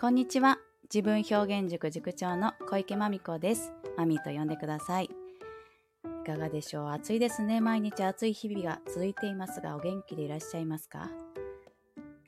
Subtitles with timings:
[0.00, 0.56] こんにちは。
[0.84, 3.74] 自分表現塾塾長の小池まみこです。
[3.98, 5.04] まみと呼んでください。
[5.04, 6.88] いかがでしょう？
[6.92, 7.60] 暑いですね。
[7.60, 11.10] 毎日暑い日々が続いていますが、お元気でいらっしゃいますか？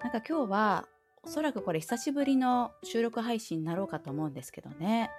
[0.02, 0.86] なんか今日は、
[1.22, 5.10] おそらくこれ久しぶりの収録配信になろうかと思うんですけどね。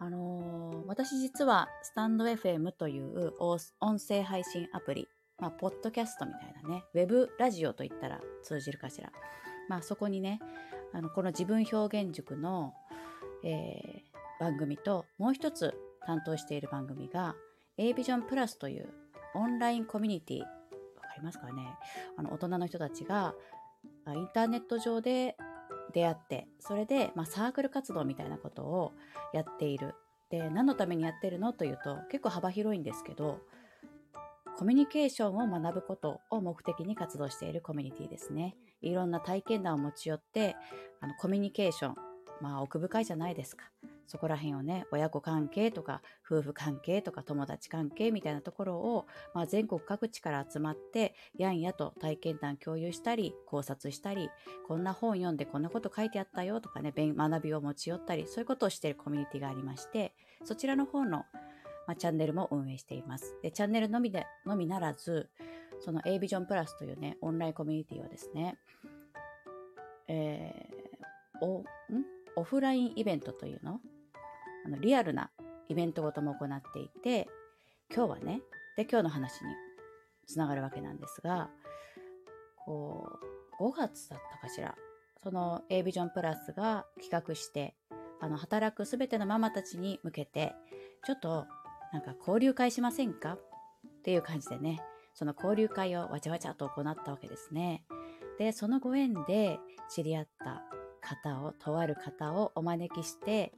[0.00, 5.08] あのー私実はスタンド FM という音声配信アプリ、
[5.38, 9.12] まあ、ポッドキャストみたいなね、ウェブラジオといったら通じるかしら。
[9.68, 10.40] まあそこにね、
[10.96, 12.72] あのこの自分表現塾の、
[13.44, 15.72] えー番組ともう一つ
[16.06, 17.34] 担当している番組が
[17.78, 18.90] A ビジョンプラスという
[19.34, 21.62] オンラインコミュニティわかりますかね？
[22.18, 23.34] あの大人の人たちが
[24.08, 25.38] インターネット上で
[25.94, 28.92] 出会ってそれで、まあ、サークル活動みたいなことを
[29.32, 29.94] やっている。
[30.28, 33.40] で何のためにやってるのというと結構幅広いんですけど
[34.58, 38.54] コミュニケーションを学ぶことを目的に活動しているコミュニティですね。
[38.86, 40.56] いろんな体験談を持ち寄って
[41.00, 41.94] あのコミュニケーション
[42.40, 43.64] まあ奥深いじゃないですか。
[44.06, 54.30] そこら辺をね親子関係とか夫婦関係とか友達関係みたいなところを、まあ、全国各地から集まってやんやと体験談共有したり考察したり
[54.68, 60.14] こんな本読んでこんなこと書いてあったよとかね勉学びを持ち寄ったりそういうことをしているコミュニティがありまして
[60.44, 61.24] そちらの方の、
[61.88, 63.34] まあ、チャンネルも運営しています。
[63.42, 65.30] でチャンネルのみでのみならず
[65.80, 68.56] その A ビジョンプラスというねオンラインコミュニティはですね
[70.08, 71.64] えーおん？
[72.36, 73.80] オフラインイベントというの？
[74.64, 75.30] あのリアルな
[75.68, 77.28] イベントごとも行っていて
[77.94, 78.40] 今日はね
[78.76, 79.54] で今日の話に
[80.26, 81.50] つながるわけなんですが
[82.64, 83.08] こ
[83.60, 84.74] う5月だったかしら
[85.22, 87.74] その A ビジョンプラスが企画して
[88.20, 90.54] あの働くすべてのママたちに向けて
[91.04, 91.46] ちょっと
[91.92, 93.34] なんか交流会しませんか？
[93.34, 93.38] っ
[94.02, 94.80] ていう感じでね
[95.16, 97.84] その交流会をわちゃわちゃと行ったわけですね。
[98.38, 100.62] でそのご縁で知り合った
[101.00, 103.52] 方をとある方をお招きして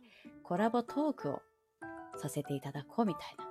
[0.45, 1.43] コラボトークを
[2.17, 3.45] させていただこうみたいな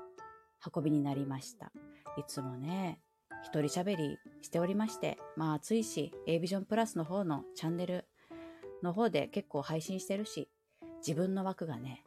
[0.74, 1.72] 運びになりました。
[2.18, 3.02] いつもね、
[3.44, 8.06] 一人喋りしておりまして、まあ暑いし、A ビジョンプラスの方のチャンネル
[8.84, 10.50] の方で結構配信してるし、
[11.06, 12.04] 自分の枠がね、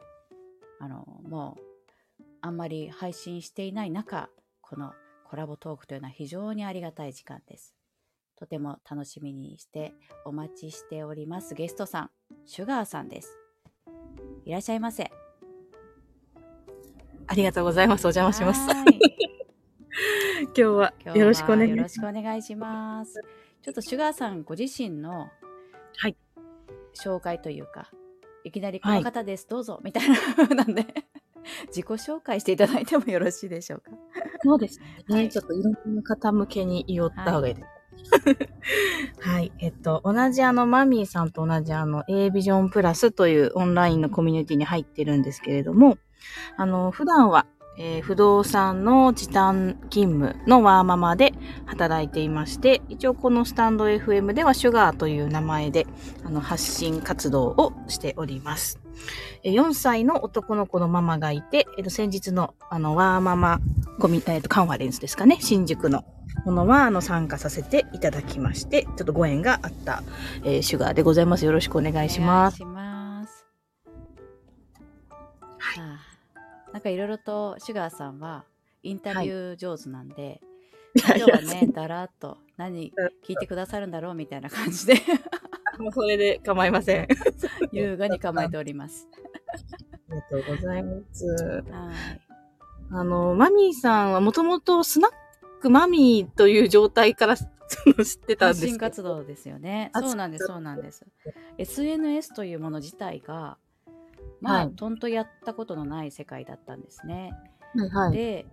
[0.79, 4.29] あの、もう、あんまり配信していない中、
[4.61, 4.93] この
[5.31, 7.73] コラボトークというのは非常にありがたい時間です。
[8.35, 9.93] とても楽しみにして
[10.25, 12.09] お待ちしておりますゲストさん、
[12.45, 13.37] シュガーさんです。
[14.43, 15.09] いらっしゃいませ。
[17.27, 18.05] ありがとうございます。
[18.07, 18.67] お邪魔します。
[20.43, 21.77] 今日はよろしくお願いします。
[21.77, 23.13] よろしくお願いします。
[23.61, 25.29] ちょっとシュガーさんご自身の
[25.95, 26.17] はい
[26.93, 27.89] 紹介というか、
[28.43, 30.85] いきなりこの方です、どうぞみたいな風なんで、
[31.67, 33.91] 自己紹介していただいてもよろしいでしょうか？
[34.43, 34.85] そうですね。
[35.09, 37.67] はいちょっといろんな方向けに言った方がいいです。
[39.19, 39.51] はい。
[39.59, 45.97] えっと、同じあの、マミーさんと同じあの、A ビジョンプラスというオンラインのコミュニティに入ってるんですけれども、
[46.57, 47.45] あの、普段は、
[47.77, 51.33] えー不動産の時短勤務のワーママで
[51.65, 55.87] 働いていまして、一応このスタンド FM ではシュガーという名前で、
[56.25, 58.79] あの、発信活動をしております。
[59.43, 63.59] えー4歳の男の子のママがいて、えっと、先日の、あの、ワーママ
[63.99, 66.03] コミ、えっと、カンファレンスですかね、新宿の
[66.45, 70.03] ものは、あの、参加させていただきまして、ちょっとご縁があった、
[70.43, 71.45] えーシュガーでございます。
[71.45, 72.61] よろしくお願いします。
[72.63, 73.45] お願いします。
[75.59, 76.11] はいはあ
[76.73, 78.45] なんかいろいろとシュガーさんは
[78.81, 80.41] インタビュー上手なんで、
[80.95, 82.93] いやいや今日はね、だらっと何
[83.27, 84.95] 聞いてくださるんだろうみたいな感じで
[85.81, 87.03] もうそれで構いません。
[87.03, 87.07] あ
[87.71, 89.07] 優雅に構えております。
[90.11, 91.25] りがとうございます。
[91.25, 92.21] はい。
[92.91, 95.11] あの、マミーさんはもともとスナッ
[95.61, 97.47] クマミーという状態から知っ
[98.25, 98.79] てたん発信ですけど。
[98.79, 99.89] 活動ですよね。
[99.93, 101.05] あそうなんです、そうなんです。
[101.57, 103.57] SNS というもの自体が、
[104.41, 107.31] まあ、はいとんとやったことのない世界だったんですね。
[107.75, 108.11] はいはい。
[108.11, 108.45] で、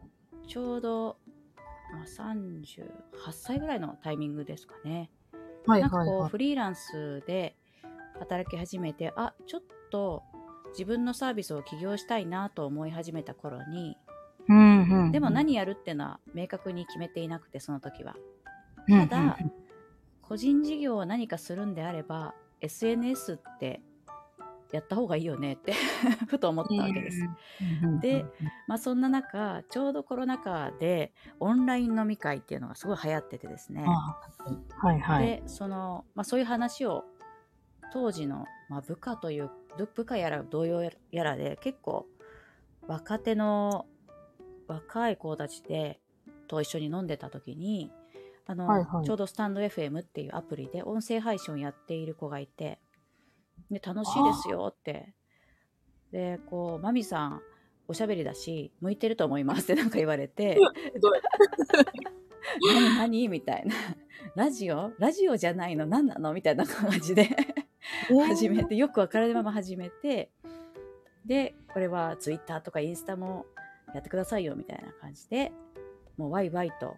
[0.46, 1.16] ちょうど、
[1.92, 2.86] まあ、38
[3.32, 5.10] 歳ぐらいのタイミングですかね。
[5.68, 6.30] はいなんかこう、はいはい。
[6.30, 7.54] フリーランスで
[8.18, 9.60] 働き始めて、あ、ちょっ
[9.90, 10.22] と
[10.70, 13.96] 自分のサービスを起業したいなと思い始めた頃に、
[14.48, 15.12] うんうん。
[15.12, 18.16] でも何やるっていうのは明確に決めていなくて、その時は。
[18.88, 19.38] うんうんただ、
[20.22, 23.80] 個人事業を何かするんであれば SNS って
[24.72, 25.72] やった方がいいよねって
[26.28, 27.20] ふと思ったわけです。
[28.00, 28.26] で、
[28.66, 33.84] まあそんな中ちょうどコロナ禍でオンライン飲み会っていうのがすごい流行っててですね。
[33.86, 34.20] あ
[34.86, 35.26] はいはい。
[35.26, 37.04] でその、まあ、そういう話を
[37.92, 42.06] 当時の、まあ、部下という部部下やら同僚やらで結構
[42.86, 43.86] 若手の
[44.66, 46.00] 若い子たちで
[46.46, 47.90] と一緒に飲んでた時に
[48.46, 52.80] あの、はいはいちょうどスタンド FM っていうアプリで音声配信をやっている子がいて
[53.70, 55.14] で、楽しいですよって。
[56.12, 57.42] で、こう、マミさん、
[57.86, 60.58] おしゃべりだし、向いてると思いますってなんか言われて。
[62.72, 62.96] 何？
[62.96, 63.28] 何？
[63.28, 63.74] みたいな。
[64.34, 64.92] ラジオ？
[64.98, 65.86] ラジオじゃないの？
[65.86, 66.32] 何なの？
[66.32, 67.28] みたいな感じで
[68.26, 70.30] 始めて、よくわからないまま始めて、
[71.24, 73.46] で、これはツイッターとかインスタも
[73.94, 75.52] やってくださいよみたいな感じで、
[76.16, 76.96] もうワイワイと、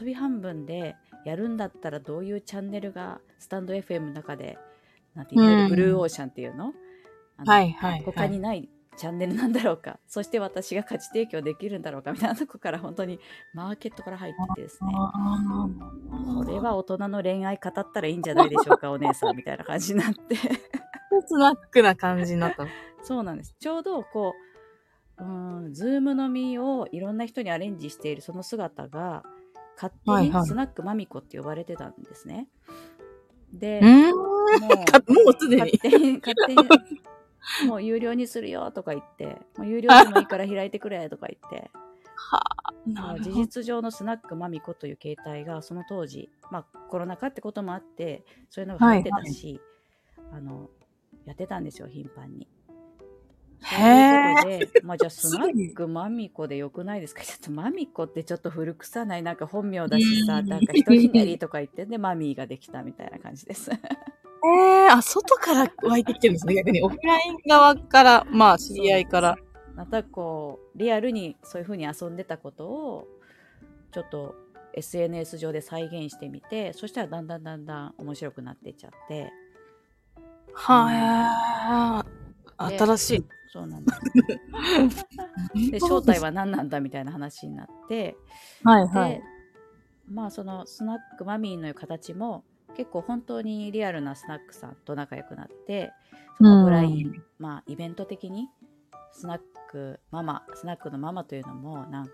[0.00, 4.58] 遊び半分でやるんだったらどういうチャンネルがスタンド FM の中で、
[5.14, 6.72] なんていわゆるブルーオーシャンっていうの,、
[7.36, 13.18] はいはいはい他にないチャンネルなんだろうか、そして私が価値提供できるんだろうかみたいなとこから本当に
[13.54, 14.90] マーケットから入っててですね。
[14.94, 15.68] あ
[16.36, 20.36] これは大人の恋愛語ったらいいんじゃないでしょうか、 お姉さんみたいな感じになって。
[21.26, 22.66] スナックな感じになった。
[23.02, 23.56] そうなんです。
[23.58, 24.34] ちょうどこ
[25.18, 29.22] う、うん、ズーム飲みをいろんな人にアレンジしているその姿が、
[29.76, 32.48] 勝手はいはいにスナックマミコって呼ばれてたんですね。
[33.52, 34.31] で、うーん。
[34.60, 35.62] もうすうでに。
[35.62, 36.68] 勝手に、勝手に、
[37.68, 41.70] もう有料にするよとか言って、もう有料でもいいから開いてくれとか言って、
[42.94, 49.60] まあ事実上のスナックマミコという形態がその当時、まあ、コロナ禍ってこともあってそういうのが入ってたし、
[50.32, 50.70] あの
[51.24, 52.48] やってたんですよ頻繁に。
[53.64, 57.22] へということで、まあ、じゃあ スナックマミコでよくないですか？
[57.26, 59.22] ちょっとマミコってちょっと古臭ない。
[59.22, 60.46] なんか本名だしさうん。
[60.48, 63.70] なんか一ひねりとか言ってでマミーができたみたいな感じです。
[64.44, 66.82] えー、あ、外から湧いてきてるんですね、逆に。
[66.82, 69.36] オフライン側から、まあ、知り合いから。
[69.74, 73.08] またこうリアルにそういう風に遊んでたことを
[73.90, 74.34] ちょっと
[74.74, 79.30] SNS 上で再現してみてそしたらだんだんだんだん面白くなっていっちゃって
[80.54, 82.04] は
[82.68, 82.78] でい。
[82.78, 83.24] 新しい。
[83.52, 83.92] そうなん で
[85.60, 88.16] すで正体は何なんだみたいな話になってで、
[88.64, 89.22] はいはい。
[90.10, 92.44] まあそのスナックマミーの形も
[92.76, 95.92] 結構本当にリアルなスナックさんと仲良くなって
[96.38, 98.48] そのオフライン、うんまあイベント的に
[99.12, 99.40] スナッ
[99.70, 102.10] クママスナックのママというのもなん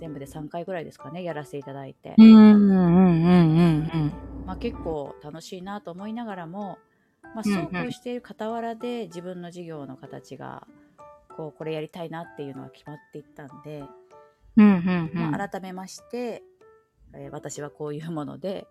[0.00, 4.12] 全部で3回ぐらいですかねやらせていただいて、うんうんうんうんうん。
[4.46, 6.78] まあ、結構楽しいなと思いながらも、
[7.34, 10.66] まあ、そうんこうしている傍らで自分の事業の形が
[11.36, 13.84] こうこれやりたいなっていうのが決まっていったんで、
[14.56, 15.30] うんうんうん。
[15.30, 16.42] まあ、改めまして、
[17.14, 18.66] えー私はこういうもので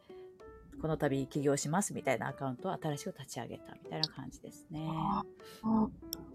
[0.81, 4.87] この度起業しますみたいなアカウントを新しく立ち上げたみたいな感じですね。
[4.89, 5.23] あ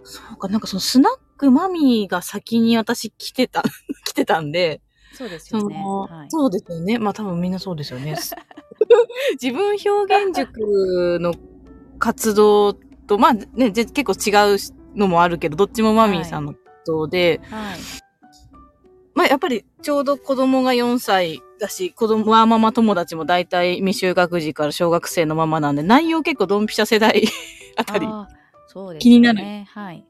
[0.04, 3.62] そうか、なんかそのスナックマミーが先に私来てた、
[4.04, 4.80] 来てたんで、
[5.12, 5.80] そうですそよね。
[5.80, 6.98] の、はい、そうですよね。
[6.98, 8.16] まあ多分みんなそうですよね。
[9.40, 11.34] 自分表現塾の
[11.98, 14.58] 活動と、まあね、ぜ結構違う
[14.96, 17.78] のもあるけど、どっちもマミーさんの活動で、はい、
[19.14, 27.24] まあやっぱりちょうど子供が4歳だし、子供はママ友達も大体未就学児から小学生のママなんで、内容結構ドンピシャ世代
[27.76, 28.34] あたり、あー
[28.66, 29.66] そうです気になるね。
[29.70, 30.04] はい。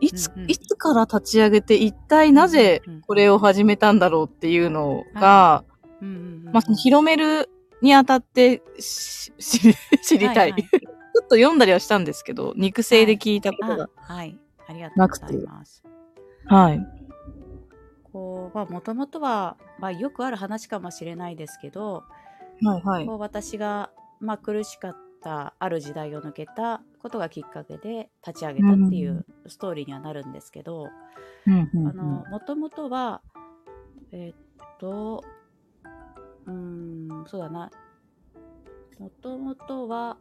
[0.00, 5.64] いつ、うんうんいつから立ち上げて一体なぜこれを始めたんだろうっていうのが、
[6.00, 7.50] うんうんうんうんまあ広める
[7.82, 9.32] にあたって 知
[10.18, 10.52] りたい。
[10.52, 10.62] はは
[11.18, 13.90] ちょっと読んだりはしたんですけど、肉声で聞いたことが。
[13.96, 14.38] あはい。
[14.68, 15.82] ありがとうございます。
[16.46, 16.97] はい。
[18.12, 22.04] こう、まあ、もともとは、まあ、よくある話かもしれないですけど、
[22.62, 23.06] はいはい。
[23.06, 23.90] こう私が、
[24.20, 30.88] まあ、苦しかったある時代を抜けたことがきっかけで立ち上げたっていうストーリーにはなるんですけど、
[32.30, 33.22] もともとは、
[34.12, 34.36] えーっ
[34.78, 35.24] と、
[36.46, 37.70] うーん、そうだな。
[38.98, 40.18] もともとは、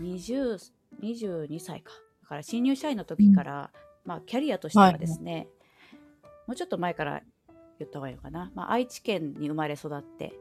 [0.00, 0.58] 20
[1.00, 1.92] 22歳か。
[2.22, 3.70] だから新入社員の時から、
[4.04, 5.48] まあ、キャリアとしてはですね、
[6.46, 7.22] もうちょっと前から
[7.78, 8.50] 言った方がいいのかな。
[8.54, 10.32] まあ、愛知県に生まれ育って、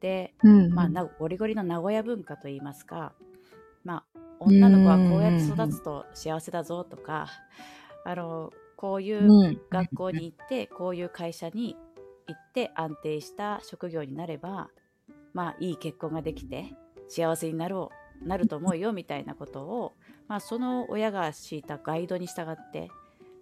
[0.00, 0.74] で、うんうん。
[0.74, 3.12] まあ、なゴリゴリの名古屋文化といいますか、
[3.84, 7.28] まあ、女の子はこうやって育つと幸せだぞとか、
[8.04, 9.60] あの、こういううん。
[9.70, 11.76] 学校に行って、こういう会社に
[12.28, 14.70] 行って安定した職業になれば、
[15.32, 16.74] まあ、いい結婚ができて
[17.08, 17.90] 幸せになろ
[18.22, 19.94] う、なると思うよみたいなことを、
[20.28, 22.90] まあ、その親が敷いたガイドに従って、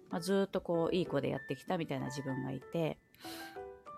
[0.09, 2.97] まあ、ずーっとこう、いい子でやってきたみたいな自分がいて、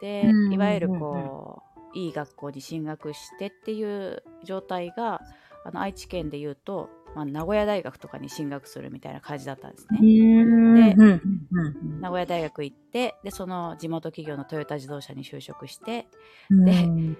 [0.01, 1.63] でいわゆるこ
[1.93, 5.21] う、いい学校に進学してっていう状態が、
[5.65, 9.99] あの愛知県でいうと、まあ、名古屋大学とかに進学するみたいな感じだったんですね。
[9.99, 10.95] で
[11.99, 16.07] 名古屋大学行ってでその地元企業のトヨタ自動車に就職して
[16.49, 16.65] うん。
[16.65, 17.17] でうん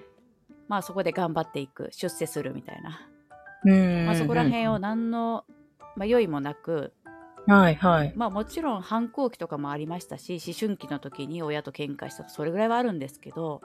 [0.67, 3.10] まあそこで頑張っていく出世するみたいな、
[3.65, 4.05] うん。
[4.05, 5.43] まあ、そこら辺を何の
[5.98, 6.93] 迷いもなく
[7.48, 8.13] はいはい。
[8.15, 13.62] まあもちろん反抗期とかもありましたし思春期の時に親と喧嘩したとそれぐらいはあるんですけど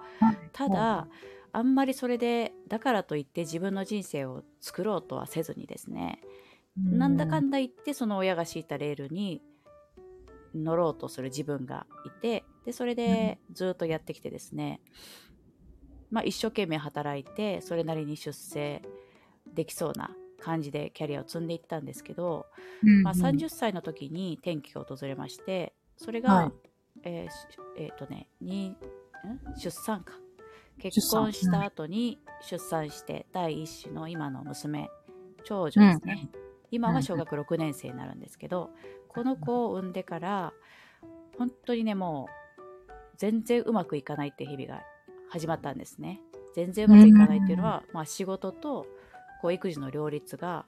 [0.52, 1.06] ただ
[1.52, 6.20] あんまりそれでだからといって自分の人生を作ろうとはせずにですね、
[6.76, 9.40] なんだかんだ言ってその親が敷いたレールに
[10.54, 14.80] 乗ろうとする自分がいてでそれでずっとやってきてですね、
[16.10, 18.82] まあ、一生懸命働いてそれなりに出世
[19.52, 20.10] できそうな
[20.44, 22.46] 感じでキャリアを積んでいったんですけど、
[23.02, 26.52] まあ、30歳の時に転機が訪れましてそれが、はい。
[27.02, 28.76] えーしえーとねにん？
[29.56, 30.12] 出産か。
[30.78, 34.90] 結婚した後に出産して第一子の今の娘
[35.44, 36.28] 長女ですね、
[36.70, 38.70] 今は小学6年生になるんですけど、
[39.08, 40.52] この子を産んでから
[41.38, 42.28] 本当にねも
[42.88, 44.84] う全然うまくいかないっていう日々が
[45.28, 46.20] 始まったんですね。
[46.54, 48.86] 全然うまくいかないっていうのは、まあ、仕事と
[49.44, 50.64] こう育児の両立が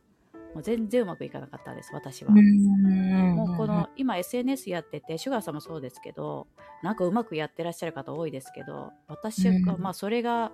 [0.53, 6.47] もう全然うまくいかなかったです私は、もうこの今 SNS やっててシュガーさんもそうですけど
[6.83, 9.81] なんかうまくやってらっしゃる方多いですけど私は、うん。
[9.81, 10.53] まあそれが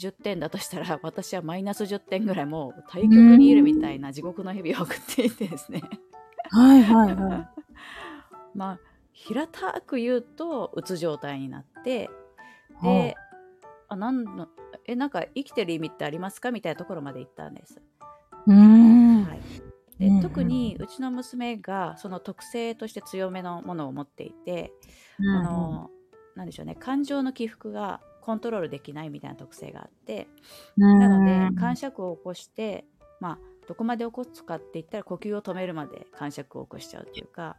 [0.00, 5.82] 10点だとしたら 私はマイナス10点ぐらいもう対極にいるみたいな地獄の日々を送っていてですね。
[6.48, 7.48] はいはいはい。
[8.56, 8.78] まあ
[9.12, 12.08] 平たく言うとうつ状態になって
[12.80, 12.94] はい。
[12.94, 13.16] で、
[13.88, 14.48] あなんの
[14.86, 16.50] えなんか生きてる意味ってありますか？
[16.50, 17.80] みたいなところまで行ったんです。
[18.46, 19.24] うーん。
[19.24, 19.40] はい、
[19.98, 24.72] で特にうちの娘がその特性として強めのものを持っていて、
[25.18, 25.90] うんあの
[26.36, 30.28] なんでしょうね感情の起伏がコントロールできないみたいな特性があって
[30.76, 32.84] なので感触を起こして
[33.18, 37.56] まあどこまで起こすかって言ったら呼吸を止めるまで感触を起こしちゃうっていうか。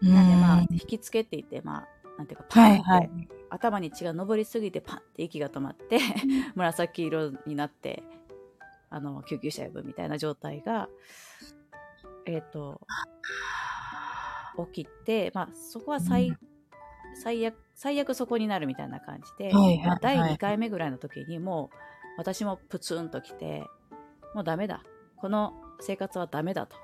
[0.00, 0.14] うん。
[0.14, 1.88] なんでまあ引きつけって言ってまあ
[2.20, 3.10] なんていうかパンって、はいはい。
[3.48, 5.98] 頭に血が上りすぎてパンって息が止まって
[6.54, 8.02] 紫色になって
[8.90, 10.88] あの救急車呼ぶみたいな状態が
[12.26, 12.80] えっ、と
[14.72, 16.38] 起きてまあそこは最,、うん。
[17.14, 19.86] 最悪最悪そこになるみたいな感じで、はいはいはい。
[19.86, 21.76] まあ第2回目ぐらいの時にもう
[22.18, 23.64] 私もプツンときて
[24.34, 24.82] もうダメだ。
[25.16, 26.76] この生活はダメだと。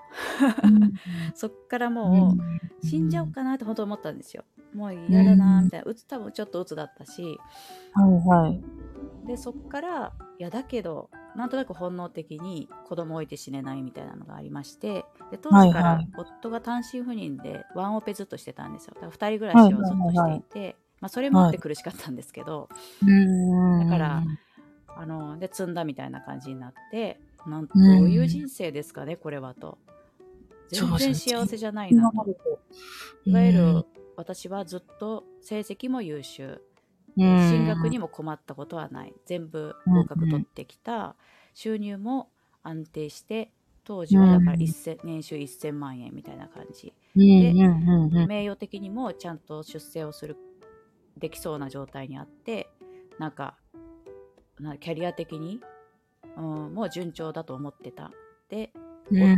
[1.34, 2.34] そっからも
[2.82, 4.44] う死んじゃおうかなって本当思ったんですよ。
[4.74, 7.38] もう嫌だなみたいな、うつ多分ちょっとうつだったし。
[7.92, 8.62] はいはい。
[9.26, 16.08] でそっからいやだけどなんとなく本能的に子供置いて死ねないみたいなのがありましてで当時からはいはい。
[16.16, 18.94] 夫が単身赴任でワンオペずっとしてたんですよ。
[18.94, 22.68] だから2人暮らしをずっとしていて、まあ、それもあって苦しかったんですけど、
[23.82, 24.22] だから
[24.96, 29.78] あので積んだみたいな感じになってなんどういう人生ですかねこれはと。
[30.68, 32.26] 全然幸せじゃないなと。
[33.24, 36.60] いわゆる私はずっと成績も優秀。
[37.16, 38.06] 進学にも。
[38.06, 39.14] も困ったことはない。
[39.24, 41.16] 全部合格取ってきた。
[41.54, 42.28] 収入も
[42.62, 43.50] 安定して
[43.84, 46.92] 当時はだからうん1000年収1000万円みたいな感じ。
[47.14, 48.26] うんうんうんうん。
[48.26, 50.36] 名誉的にもちゃんと出世をする
[51.16, 52.68] できそうな状態にあって
[53.18, 53.56] なんか
[54.60, 55.60] なキャリア的に、
[56.36, 58.10] うん、もう順調だと思ってた。
[58.50, 58.72] で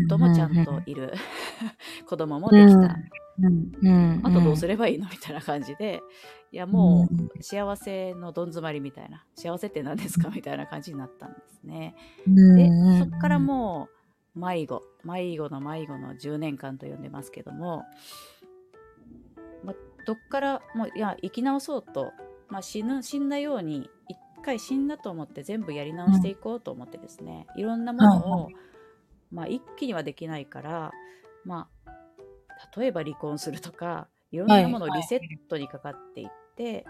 [0.08, 1.12] 夫もちゃんといる
[2.06, 2.96] 子供もできた。
[4.24, 6.00] あとどうするればいいのみたいな感じで。
[6.50, 7.06] いやも
[7.38, 9.24] う幸せのどん詰まりみたいな。
[9.34, 10.30] 幸せって何ですか？
[10.30, 11.94] みたいな感じになったんですね。
[12.26, 13.88] でそっからも
[14.34, 14.82] う迷子。
[15.04, 17.84] 迷子の迷子の10年間と呼んでますけども、
[19.62, 19.74] ま、
[20.06, 22.12] どっからもういや生き直そうと、
[22.48, 28.48] ま、死ぬ死んだように一回死んだと思って全部やり直していこうと思ってですね、いろんなものを、
[29.30, 30.92] まあ、一気にはできないから、
[31.48, 36.84] まあ、例えば離婚するとかいろんなものをリセットにかかっていって、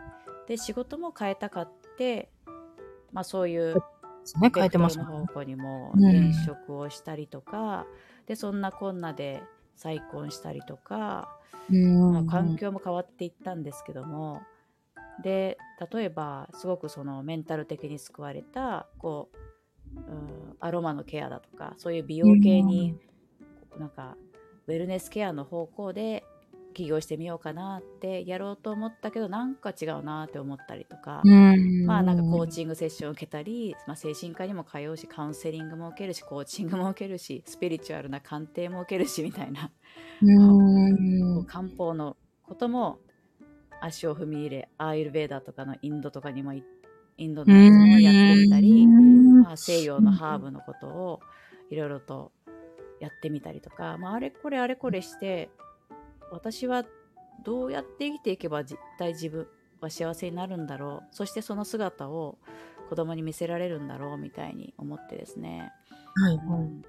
[0.48, 2.30] で仕事も変えたかって、
[3.12, 3.76] まあ、そういう
[4.40, 7.86] ね、変えてます方向にもうん転職をしたりとか、
[8.26, 9.42] でそんなこんなで
[9.76, 11.28] 再婚したりとか、
[11.70, 14.40] まあ、環境も変わっていったんですけども
[15.22, 15.56] で
[15.92, 19.38] 例えばすごくそのメンタル的に救われたこう、
[19.96, 22.96] うんアロマのケアだとかそういう美容系に、
[23.78, 24.16] なんか
[24.68, 26.24] ウェルネスケアの方向で
[26.74, 31.22] 起業してみようかなってやろうと思ったけどなんか違うなって思ったりとか、
[31.86, 39.72] まあなんかコーチングセッションを受けたり、まあ、精神科にも通うしカウンセリングも受けるしコーチングも受けるしスピリチュアルな鑑定も受けるしみたいな、
[41.46, 42.98] 漢方のことも
[43.80, 46.62] 足を踏み入れアーユルベーダとかのインドとかにもい
[47.16, 51.20] インドのもやってみたり、まあ、西洋のハーブのことを
[51.70, 52.32] いろいろと
[53.00, 55.50] やってみたりとか、まあ、あれこれあれこれして
[56.30, 56.84] 私は
[57.44, 59.46] どうやって生きていけば実対自分
[59.80, 62.38] は幸せになるんだろうそしてその姿を
[62.88, 65.72] 子供に見せられるんだろうみたいに思ってですね、
[66.16, 66.82] はいうん。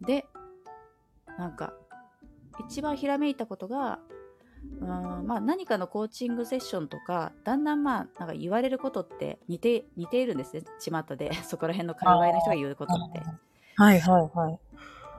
[0.00, 0.26] で
[1.38, 1.72] なんか
[2.68, 3.98] 一番ひらめいたことが
[4.80, 11.32] うんまあ、何かのコーチングセッションとかだんだんまあなんか言われることって似て似ているんですね巷で。
[11.44, 13.22] そこら辺の界隈の人が言うことって
[13.80, 14.58] はいはいはい。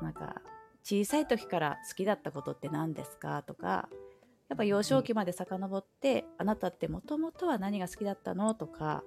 [0.03, 0.35] なんか
[0.83, 3.41] 小さい時から好きだったことって何ですか？
[3.41, 3.89] とか
[4.49, 8.53] やっぱ幼少期まで遡って、あなたってもともとは何が好きだったの？
[8.53, 9.03] とか、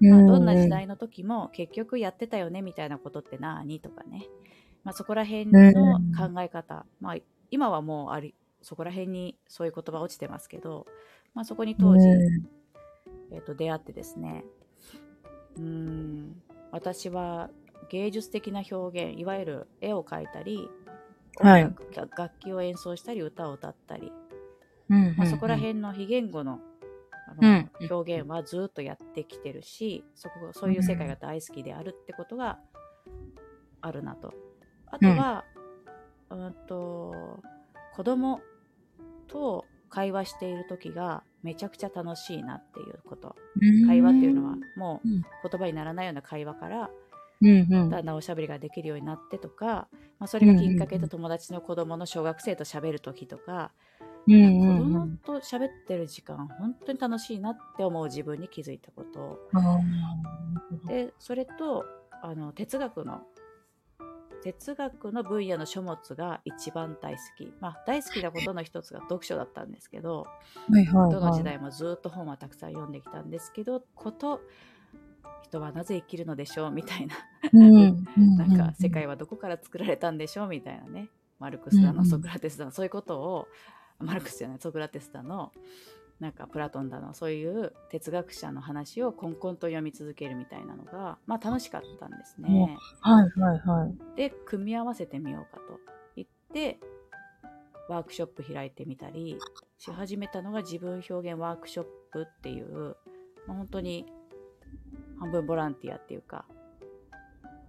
[0.00, 3.78] まあ、どんな時代の時も結局やってたよねみたいなことって何？
[3.78, 4.26] とかね、
[4.82, 7.16] まあ、そこら辺の考え方、まあ、
[7.52, 10.86] 今はもうありそこら辺にそういう言葉落ちてますけど、
[11.32, 12.08] まあ、そこに当時、
[13.30, 14.44] えー、と出会ってですね。
[15.56, 16.42] うーん。
[16.72, 17.50] 私は
[17.90, 20.70] 芸術的な表現いわゆる絵を描いたり、
[21.38, 21.64] はい。
[21.64, 24.12] 音楽楽器を演奏したり歌を歌ったり、
[24.88, 26.60] うんまあ、そこら辺の非言語の
[27.28, 27.70] あの、うん。
[27.90, 32.58] 表現はずっとやってきてるしそこそういう世界が大好きであるってことが
[33.80, 34.32] あるなと。
[34.86, 35.44] あとは、
[36.30, 37.42] うん、と
[37.94, 38.40] 子供
[39.28, 43.34] と会話している時がめちゃくちゃ楽しいなっていうこと。
[43.86, 45.22] 会話っていうのはもううん。
[45.22, 46.90] 言葉にならないような会話から
[47.42, 47.90] うんうん。
[47.90, 53.72] だんだんおしゃべりができるようになってとか、まあ、それがきっかけで友達の子供の小学生と喋る時とか、
[54.26, 59.38] うんうん子供うんと喋ってる時間本当に楽しいなって思う自分に気づいたこと。
[59.54, 61.84] あーでそれと
[62.22, 63.22] あの哲学の
[64.42, 70.26] 哲学の分野の書物が一番大好き、まあ、大好きなことの一つが読書だったんですけど
[70.70, 71.32] はいはいどのはい。
[71.34, 74.40] 時代もずっと本はたくさん読んできたんですけどこと
[75.50, 76.70] 人はなぜ生きるのでしょう？
[76.72, 77.14] みたいな。
[77.52, 78.04] うん
[78.36, 80.48] なんか世界はどこから作られたんでしょう？
[80.48, 81.08] みたいなね。
[81.38, 82.70] マルクスだのソクラテスだの。
[82.70, 83.48] そういうことを
[83.98, 85.52] マルクスじゃないソクラテスだの
[86.18, 87.14] なんかプラトンだの。
[87.14, 92.76] そういう哲学者の話をこんこんと読み続けるみたいなのがまあ楽しかったんですね。
[93.00, 94.16] はいはいはい。
[94.16, 95.80] で組み合わせてみようかと。
[96.16, 96.78] 言って
[97.88, 99.38] ワークショップ開いてみたり
[99.78, 102.96] し始めたのが自分表現ワークショップっていう、
[103.46, 104.06] まあ、本当に
[105.20, 106.44] 半分ボランティアっていうか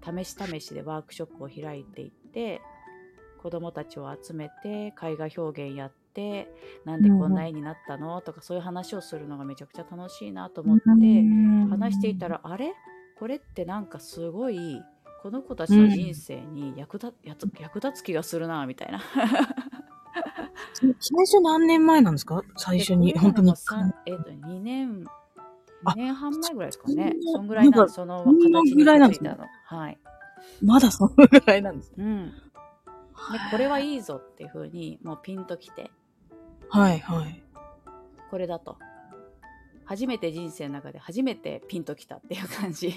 [0.04, 2.62] 試し試しでワークショップを開いていって
[3.42, 6.52] 子どもたちを集めて絵画表現やって
[6.86, 10.84] なんでこんな絵になったのとかそういう話をするのがめちゃくちゃ楽しいなと思って
[11.70, 12.74] 話していたらあれ？
[13.20, 14.82] これってなんかすごい
[15.22, 19.00] この子たちの人生に役立,、役立つ気がするなみたいな。
[20.74, 20.90] 最
[21.26, 22.44] 初何年前なんですか？
[22.58, 23.54] 最初に、で本当に。
[24.08, 25.21] えっ、と2年あ
[25.86, 27.16] 2年半前ぐらいですかね。
[27.34, 28.36] そんぐらいなんその形
[28.76, 29.46] にぐらいたの。
[29.66, 29.98] はい。
[30.62, 31.94] まだそのぐらいなんです。
[31.98, 32.28] うん。
[32.28, 32.34] で
[33.52, 35.92] これはいいぞっていう風にもうピンときて。
[36.70, 37.44] はいはい。
[38.30, 38.78] これだと。
[39.86, 42.88] 初めて人生の中で初めてピンときたっていう感じ。
[42.88, 42.92] へ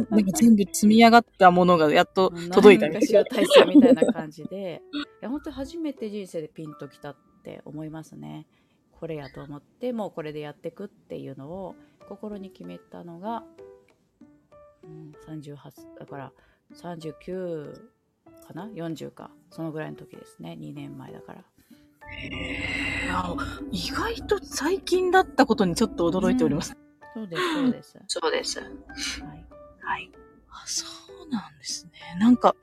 [0.00, 0.10] ー。
[0.10, 3.00] なんか全部積み上がったものがやっと 届いたみたいな。
[3.00, 3.24] 何かしら。
[3.24, 4.82] 体操みたいな感じで。
[4.94, 8.46] いや本当に初めて人生でピンときたって思いますね
[8.98, 11.74] これやと思ってもうこれでやっていくっていうのを
[12.08, 13.44] 心に決めたのが、
[14.84, 15.56] うん、38
[15.98, 16.32] だから
[16.74, 17.74] 39
[18.46, 21.44] かな？40かそのぐらいの時ですね2年前だから
[23.12, 23.36] あ
[23.70, 26.76] 意外と最近だったことにちょっと驚いております。
[27.14, 28.60] そうですそうですそうです。
[29.22, 29.46] はい
[29.86, 30.10] はい。
[30.50, 30.84] あ、そ
[31.24, 31.92] うなんですね。
[32.18, 32.56] なんか、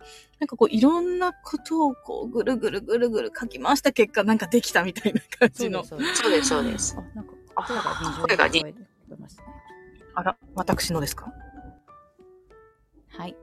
[0.44, 5.86] なんかこういろんなことをこうぐるぐるぐるぐる書き回した結果なんかできたみたいな感じの。
[5.86, 6.06] そうで
[6.44, 6.98] すそうです。
[6.98, 7.34] あなんか
[7.66, 9.44] 声が二声が重に聞こえますね
[10.16, 11.32] あら、私のですか？
[13.18, 13.38] はいな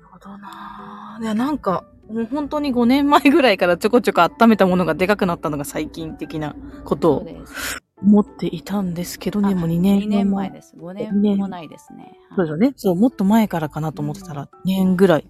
[0.00, 1.22] るほどなぁ。
[1.24, 10.74] いや、なんか、もう本当に5年前ぐらいからちょこちょこ温めたものがでかくなったのが最近的なことをそうです思っていたんですけどね、あもう2年2年前です。
[10.76, 12.18] 5年もないですね。
[12.36, 12.74] そうですよね。
[12.76, 15.28] そう、もっと前からかなと思ってたら、2年ぐらい。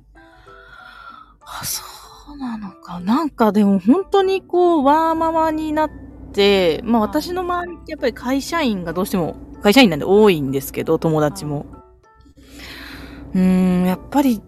[1.43, 1.85] あ、そ
[2.35, 2.99] うなのか。
[3.01, 5.91] なんかでも本当にこう、ワーママになっ
[6.33, 7.11] て、まあはい。
[7.11, 11.67] 私の周りってやっぱり会社員がどうしても、会社員なんで多いんですけど、友達も。
[13.33, 14.43] うーん、やっぱり、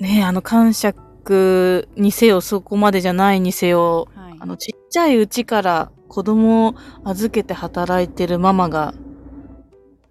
[0.00, 6.74] ねあの、感触にせよ、そこまでじゃないにせよ、はいあの、ちっちゃいうちから子供を
[7.04, 8.94] 預けて働いてるママが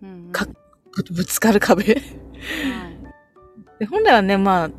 [0.01, 1.83] うんうんかぶぶつかる壁。
[1.83, 2.99] はい
[3.79, 4.69] で本来はね、まあ、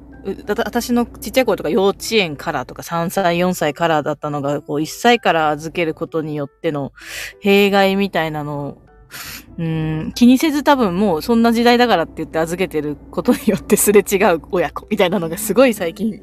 [0.64, 6.92] 私のちっちゃい頃とか幼稚園からとか3歳、4歳からだったのが、こう1歳から預けることによっての
[7.40, 8.82] 弊害みたいなのを、
[9.58, 16.22] うーん、気にせず多分もうそんな時代だからって言って預けてることによってすれ違う親子みたいなのがすごい最近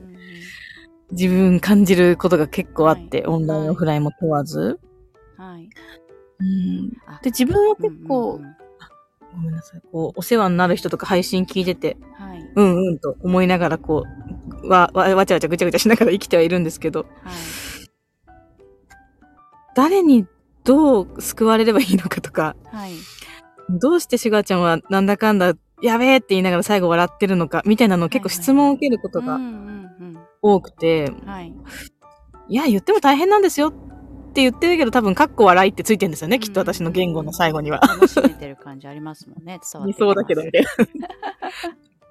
[1.12, 4.80] 自分感じることが結構あって、はいオンライン、オフラインも問わず。
[5.38, 5.70] はい
[6.39, 8.58] うんあで、自分は結構、うんうんうん
[9.34, 9.82] ごめんなさい。
[9.91, 12.52] こう、お世話になる人とか配信聞いてて、はい。
[12.56, 14.04] うんうんと思いながら、こ
[14.63, 17.08] う、わ、わ、わちゃわちゃぐちゃぐちゃしながら生きてはいるんですけど、はい。
[19.76, 20.26] 誰に
[20.63, 22.93] どう救われればいいのかとか、はい。
[23.70, 31.28] どうしてシュガーちゃんはなんだかんだ、やべえって言いながら最後笑ってるのか、みたいなのを結構質問を受けることがうんうん多くて、うん。
[31.28, 31.54] はい。
[32.50, 33.73] いや、言っても大変なんですよっ
[34.34, 37.80] て言ってるけど、多分、カッコ笑いってついてるんですよね、きっと私の言語の最後には。
[37.80, 39.60] 楽しめてる感じありますもんね。
[39.71, 40.69] 伝わってそうだけど、みたいな。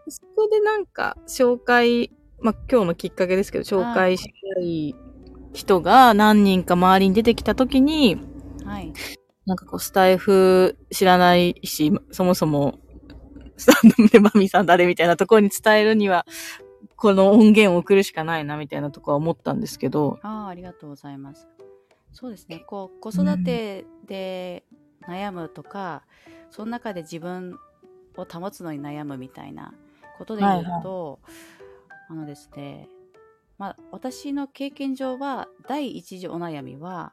[0.09, 2.11] そこでなんか、紹介、
[2.41, 4.95] まあ、今日のきっかけですけど、紹介したい
[5.53, 8.19] 人が何人か周りに出てきたときに、
[8.65, 8.93] はい。
[9.47, 12.81] なんかこう、スタイフ知らないし、そもそも、
[13.57, 16.27] スタンドでマミさん誰みたいなところに伝えるには、
[16.97, 21.47] この音源を送るしかないな、みたいなとこは思ったんですけど、ああ、ありがとうございます。
[22.13, 22.61] そうですね。
[22.67, 24.65] こう、子育てで
[25.07, 26.05] 悩むとか、
[26.51, 27.59] その中で自分
[28.17, 29.75] を保つのに悩むみたいな
[30.19, 31.21] ことで言うと、
[32.09, 32.89] あのですね、
[33.59, 37.13] まあ、私の経験上は、第一次お悩みは、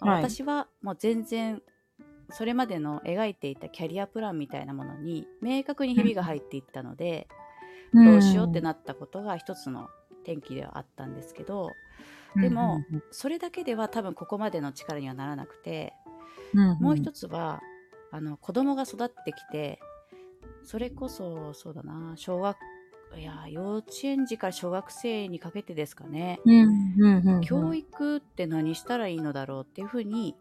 [0.00, 0.22] まあはい。
[0.22, 1.62] 私はもう全然、
[2.30, 7.28] それまでの描いていたキャリアプランみたいなものに明確にひびが入っていったので、
[7.94, 9.88] どうしようってなったことが一つの
[10.24, 11.70] 転機ではあったんですけど、
[12.36, 12.80] でも
[13.10, 15.92] それだけでは多分ここまでの力にはならなくて、
[16.80, 17.60] もう一つ、つは
[18.10, 19.80] あの子供が育ってきて
[20.62, 22.56] それこそそうだな小学
[23.16, 26.40] いや幼稚園児から小学生にかけてですかね、
[27.42, 30.34] 教育って何したらいいのだろうっていうふうに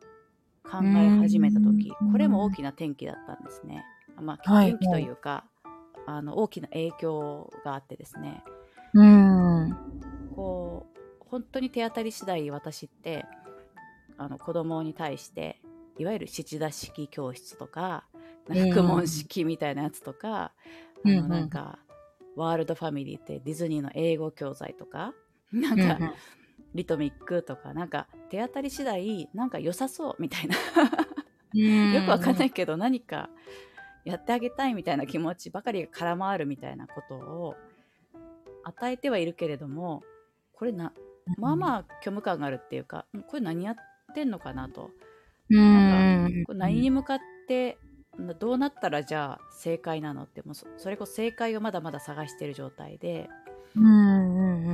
[0.64, 3.84] 考え始めた時うんこれも大きな転機だったんですね。
[4.20, 4.70] まあ、はい。
[4.70, 5.46] 転機というか、
[6.06, 8.44] あの大きな影響があってですね。
[8.94, 9.76] うん。
[10.36, 13.26] こう本当に手当たり次第私って
[14.18, 15.62] あの子供に対して
[15.98, 18.06] いわゆる七田式教室とか
[18.48, 18.70] うん。
[18.70, 20.52] 学問式みたいなやつとか、
[21.04, 21.80] うんあのなんか
[22.36, 25.14] ワールドファミリーってディズニーの英語教材とか
[25.52, 26.16] なんか、
[26.74, 30.56] リトミックとかなんか手当たり次第なんか良さそうみたいな。
[31.54, 33.30] よくわかんないけど何か
[34.06, 37.56] やってあげたいみたいな気持ちばかりが空回るみたいなことを
[38.64, 40.04] 与えてはいるけれども
[40.54, 40.94] これな
[41.38, 43.76] まあまあ虚無感があるっていうかんこれ何やっ
[44.14, 44.92] てんのかなと
[45.50, 46.44] うなんん。
[46.46, 47.78] これ何に向かって
[48.18, 53.30] などうなったらじゃあ正解なのってもうそそれこそ正解をまだまだ探してる状態で
[53.76, 54.74] うんうんう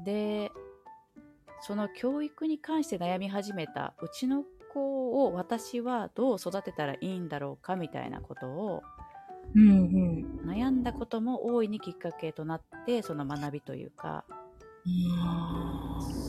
[0.00, 0.04] ん。
[0.04, 0.50] で
[1.60, 4.44] その教育に関して悩み始めたうちの
[5.12, 8.82] 子を私はどう育てたらいいんだろうかみたいなことを
[9.54, 9.72] うんう
[10.46, 10.50] ん。
[10.50, 14.24] 悩んだことも大いにきっかけとなってその学びというか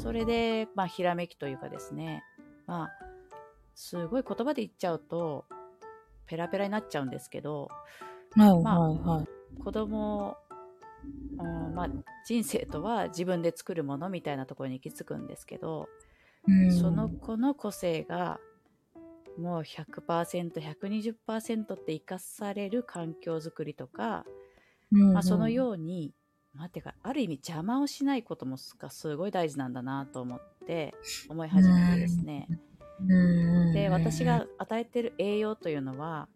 [0.02, 2.24] それでまあひらめきというかですね
[2.68, 2.90] まあ
[3.74, 5.46] すごい言葉で言っちゃうと
[6.28, 7.70] ペラペラになっちゃうんですけど
[8.36, 9.64] はいまあはいはい。
[9.64, 10.36] 子供
[11.38, 11.90] うんまあ、
[12.26, 15.90] 人生とは自分で作るものみたいなところに行き着くんですけど、
[16.80, 18.40] その子の個性が
[19.38, 24.26] もう 100%120% って生かされる環境づくりとか、
[24.92, 26.14] まあ、そのように、
[26.54, 28.76] まあ、てかある意味邪魔をしないこともす
[29.16, 30.94] ごい大事なんだなと思って
[31.30, 32.58] 思い始めてですね、うん
[33.74, 36.30] で私が、与えてる栄養というのは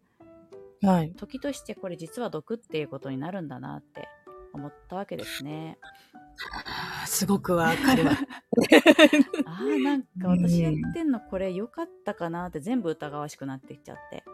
[0.82, 1.12] はい。
[1.16, 4.08] 時としてこれ実は毒っていうことになるんだなって
[4.52, 5.78] 思ったわけですね。
[7.06, 8.12] すごくわかるわ。
[9.46, 14.24] ああなんか私やってんのこれ良かったかなって全部疑わしくなってきちゃって。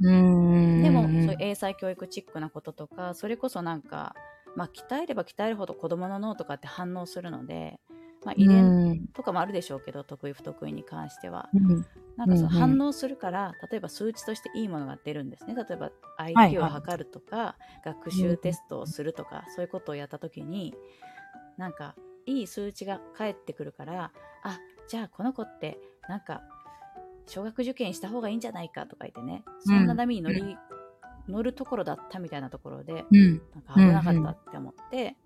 [0.00, 0.82] うん。
[0.82, 4.14] でもそういう英才教育チックなこととかそれこそなんか
[4.56, 7.80] まあ鍛えれば鍛えるほど子供の脳とかって反応するので、
[8.24, 11.48] まあ、遺伝とかもあるでしょうけど得意不得意に関しては。
[11.54, 11.86] うん。
[12.16, 12.78] なんかそのうんうん。
[12.78, 15.54] 反応するから例えば数値としていいものが出るんですね。
[15.54, 15.86] 例えば
[16.28, 20.74] い IQ を測るとか、学習テストをするとか、そういうことをやった時に
[21.58, 21.94] なんか
[22.24, 26.40] いい数値が返ってくるからあじゃあこの子ってなんか
[27.26, 30.56] 小学受験した方がいいんじゃないかとか言ってねそんな波に乗り、
[31.28, 33.42] 乗るところだったみたいなところでうん。
[33.54, 35.16] なんか危なかったって思って、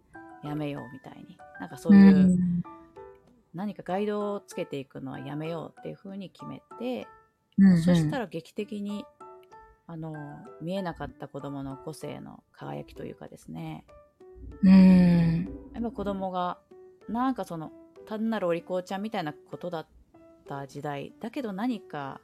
[0.42, 1.38] やめようみたいに。
[1.60, 2.36] なんかそういう、
[3.54, 7.06] 何かガイドをつけていくのはやめようっていうふうに決めて、
[7.58, 9.04] うん、そしたら劇的に
[9.86, 10.14] あの
[10.60, 13.84] 見えなかった子供の個性の輝きというかですね
[14.62, 15.48] うん。
[15.74, 16.58] やっぱ子供が
[17.08, 17.72] なんかその
[18.06, 19.86] 単なるお利口ちゃんみたいなことだっ
[20.48, 22.20] た時代だけど何か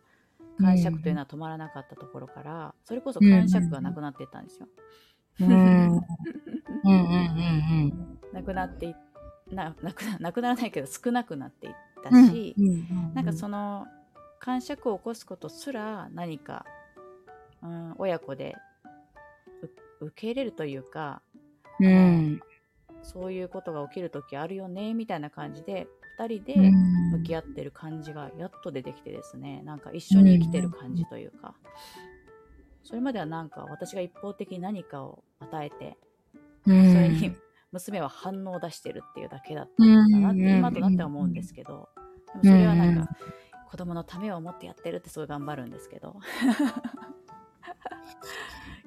[0.61, 4.69] 感触というのは止まらなかったところから、それこそ感触がなくなっていったんですよ。
[5.41, 5.49] うん。
[5.49, 6.03] うん。
[6.85, 6.91] うん。
[6.91, 8.19] うん。
[8.33, 8.95] なくなってい
[9.55, 12.29] ななくななくならないけど少なくなっていったうん。
[12.29, 13.15] し、うん。
[13.15, 13.87] なんかその
[14.41, 16.65] 感触を起こすことすら何か
[17.63, 18.55] うん、親子で
[20.01, 21.23] う受け入れるというか
[21.81, 22.41] うん。
[23.03, 25.87] そういうことが起きる時あるよねみたいな感じで
[26.19, 27.11] 2人でうん。
[27.13, 29.63] 向き合ってる感じがやっと出てきてですね。
[29.65, 31.55] なんか一緒に生きてる感じというか、
[32.85, 35.97] それまではなんか私が一方的に何かを与えて
[36.67, 36.95] そうん。
[36.95, 37.35] れに
[37.73, 41.89] 娘は反応を出してるっていうだけだったのかなって今となっては思うんですけど。
[42.33, 43.09] でもそれはなんか
[43.71, 46.17] 子供のためを思ってやってるってすごい頑張るんですけど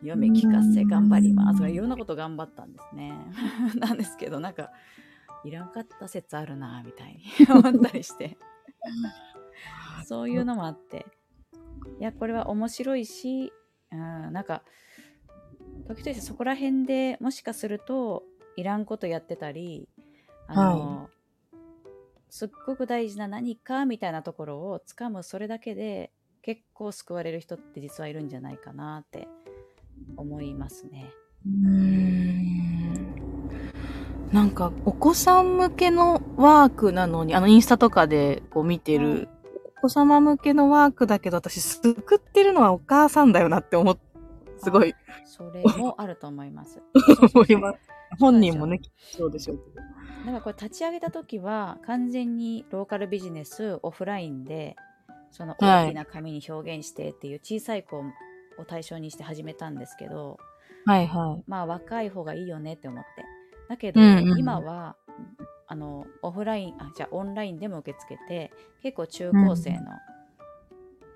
[0.03, 1.57] 嫁聞かせ頑張ります。
[1.57, 3.13] とかいろんなこと頑張ったんですね。
[3.79, 4.71] なんですけどなんか
[5.43, 8.37] いらんかった説あるなみたいに思ったりして。
[10.05, 11.05] そういうのもあって。
[11.99, 13.53] いやこれは面白いし、
[13.91, 14.63] うん、なんか
[15.87, 18.23] 時としてそこら辺でもしかすると
[18.55, 19.87] いらんことやってたり
[20.47, 21.09] あの、
[22.29, 26.11] すっごく大事な何かみたいなところをつかむそれだけで
[26.41, 29.27] 結構救われる人って実はいるんじゃないかなって
[30.17, 31.11] 思いますね。
[31.45, 33.15] うん
[34.31, 39.29] なんか、お子さん向けのワークなのに、あの、インスタとかでこう見てる、はい
[39.83, 43.97] お子様向けのワークだけど、私、救ってるのはお母さんだよなって思っ、
[44.59, 44.93] すごい
[45.25, 46.83] それもあると思います。
[47.33, 47.79] 思います。
[48.19, 49.75] 本人もね、そうでしょうけど。
[49.77, 54.75] だからこれ立ち上げた時は完全にローカルビジネスオフラインで
[55.31, 58.03] そのはい大きな紙に表現してっていう小さい子
[58.57, 60.39] を対象にして始めたんですけど、
[60.85, 61.43] はいはい。
[61.47, 63.09] まあ若い方がいいよねって思って。
[63.69, 64.95] だけど、うんうん今は
[65.67, 68.51] あのオフラインあじゃあオンラインでも受け付けて
[68.83, 69.79] 結構中高生の、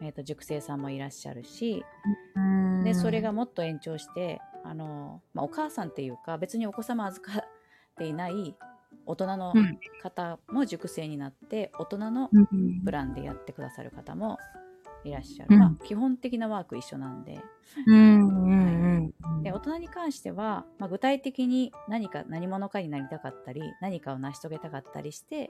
[0.01, 1.83] えー、と塾生さんもいらっしゃるし
[2.85, 7.43] でそれがもっと延長してあの、まあ、お母さんっていうか別にお子様預かっ
[7.97, 8.55] ていない
[9.05, 9.77] 大人のうん。
[10.01, 14.37] 方も塾生になって大人のうん、プランでやってくださる方も
[15.09, 15.59] いらっしゃる、うん。
[15.59, 17.39] まあ、基本的なワーク一緒なんで。
[17.87, 19.43] うんうんうん。
[19.43, 25.49] で大人に関しては、まあ、具体的に何か何者かになりたかったり何かを成し遂げたかったりして。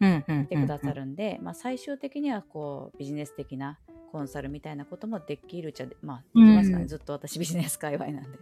[0.00, 3.78] 来てくださるんで、まあ、最終的にはこうビジネス的な
[4.12, 6.88] コンサルみたいなこともできるっちゃでまあできますかね、うん。
[6.88, 8.38] ずっと私ビジネス界隈なんで。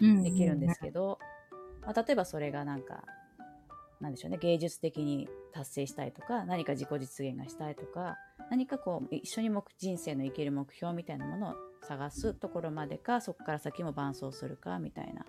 [0.00, 0.22] うん。
[0.22, 1.18] できるんですけど、
[1.82, 3.04] まあ、例えばそれがなんか
[4.00, 4.38] なんでしょうね。
[4.38, 8.16] 芸術的に達成したいとか何か自己実現がしたいとか
[8.50, 15.24] 何かこう一緒に目人生の生きる目標みたいなものを探すところまでかそこから先も伴走するかみたいな。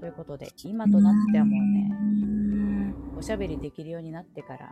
[0.00, 1.82] ということで今となってはもうね
[2.92, 2.94] ね。
[3.16, 4.70] おしゃべりできるようになってから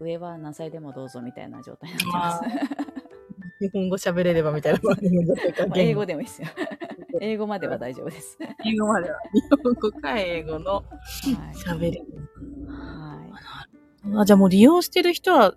[0.00, 2.86] 上は何歳でもどうぞみたいな状態になってます。
[3.60, 4.80] 日本語喋れればみたいな。
[4.82, 4.92] ま
[5.72, 6.48] あ英語でもいいですよ。
[7.20, 8.38] 英語までは大丈夫です。
[8.64, 9.18] 英語までは。
[9.32, 10.84] 日本語か英語のはい
[11.54, 11.98] 喋り。
[11.98, 12.15] はい
[14.20, 15.54] あ、じゃあもう利用してる人は、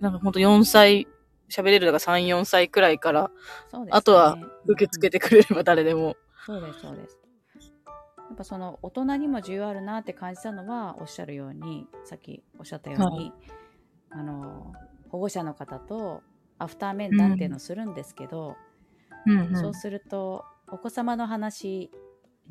[0.00, 1.06] なんかほんと4歳、
[1.48, 3.30] 喋れるのが3、4歳くらいから
[3.72, 6.16] ねあとは受け付けてくれれば誰でも。
[6.44, 7.18] そうです、そうです。
[8.28, 13.32] やっぱその大人にも需要あるなって感じたのはおっしゃるようにさっきおっしゃったように、
[14.10, 14.74] はあの
[15.08, 16.22] 保護者の方と
[16.58, 18.56] アフター面談っていうのをするんですけど、
[19.26, 21.90] うんそうするとお子様の話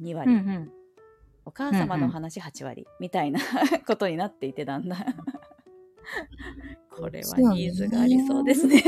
[0.01, 0.71] 2う割、んうん。
[1.47, 3.39] お母様の話8割みたいな
[3.87, 4.99] ことになっていてだんだん。
[6.89, 8.83] これはニーズがありそうですね。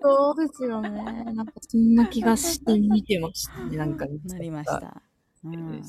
[0.00, 0.90] そうですよね。
[1.34, 3.76] なんかそんな気がして見てましたね。
[3.78, 5.02] なんかなりました。
[5.44, 5.82] うん。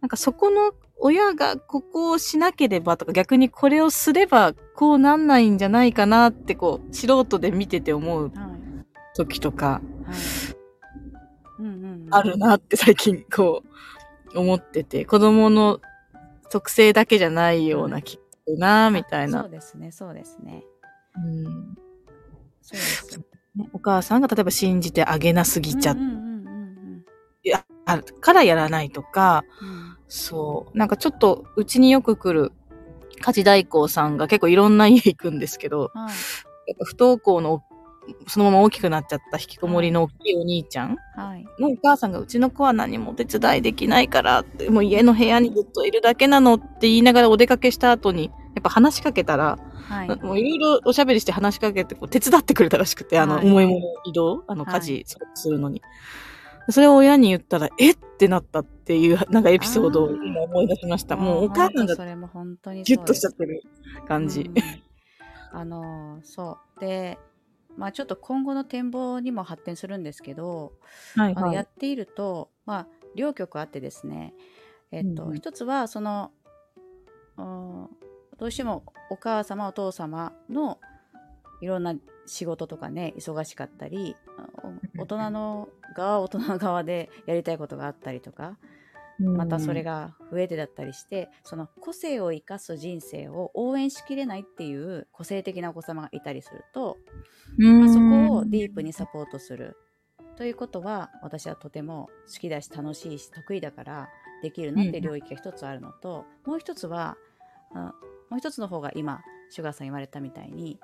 [0.00, 9.14] なんかそこの親がここをしなければとか逆にこれをすればこうなんないんじゃないかなってこう素人で見てて思うはい。
[9.14, 9.82] 時とか
[11.58, 12.08] うんうん。
[12.10, 13.68] あるなって最近こう
[14.36, 15.80] 思ってて子供の
[16.50, 19.50] 特性だけじゃないような気がするなみたいなそう。
[19.50, 20.62] ですね、そうですね。
[21.16, 21.44] うん
[22.62, 23.18] そうです。
[23.18, 23.24] ね
[23.72, 26.20] お母さんが例えば信じてあげなすぎちゃっうんうんうんう
[26.98, 27.04] ん
[27.42, 30.78] やあるからやらないとか、うんそう。
[30.78, 32.52] なんかちょっと、うちによく来る
[33.20, 36.12] 家事代行さんが結構いろんな家行くんですけど、はい
[36.68, 37.62] やっぱ不登校の
[38.26, 41.46] そのまま大きくなっちゃった引きこもりの大きいお兄ちゃんはい。
[41.60, 50.08] のお母さんがうちの子は何もお手伝いできないからって、もう家の部屋にずっといるだけなのって言いながらお出かけした後に、やっぱ話しかけたら、はい。
[50.22, 53.46] もういろいろおしゃべりして話しかけてこう手伝ってくれたらしくて、あの、はい。
[53.46, 54.74] 重いもの移動、あの、はい。
[54.74, 55.82] 家事するのに。
[56.68, 57.96] それを親に言ったら、えっ？
[58.16, 61.16] てなったっていう、なんかエピソードを今思い出しました。
[61.16, 63.62] もうお母さんがあーそれも本当にギュッとしちゃっってる
[64.08, 64.50] 感じ。
[65.52, 66.80] あのーそう。
[66.80, 67.18] で
[67.76, 70.72] まあちょっと今後の展望にも発展するんですけど、
[71.14, 71.44] はいはい。
[71.44, 74.34] あのやっていると、まあ、両局あってですね、
[74.90, 75.36] えっとうんうん。
[75.36, 76.32] 一つはその
[77.36, 77.88] うん
[78.38, 80.78] どうしてもお母様お父様の
[81.60, 81.94] いろんな
[82.26, 84.16] 仕事とかね忙しかったり
[84.98, 88.58] 大人の側は大人の側でやりたいことがあったりとか、
[89.18, 96.98] またそれが増えてだったりしてその個性を生かす人生を応援しきれないっていう個性的なお子様がいたりすると、
[97.58, 99.76] まあ、そこをディープにサポートする
[100.36, 104.08] ということは私はとても好きだし楽しいし得意だから
[104.42, 107.16] できるなって領域が一つあるのと、もう一つは
[107.74, 107.94] あ
[108.30, 110.78] もう一つの方が今シュガーさん言われたみたいに、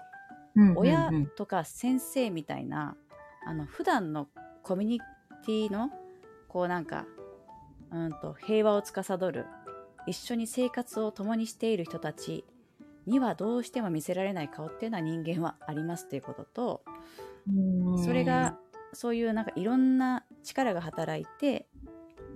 [0.77, 2.97] 親とか先生みたいな
[3.47, 4.29] あの普段の
[4.63, 5.01] コミュニ
[5.45, 5.91] ティの
[6.49, 7.07] こうなんか
[7.91, 9.47] うんと平和を司る
[10.07, 12.45] 一緒に生活を共にしている人たち
[13.07, 16.83] にはどうしても見せられない顔っていうのは人間はありますということと
[18.05, 18.59] それが
[18.93, 21.67] そういうなんかいろんな力が働いて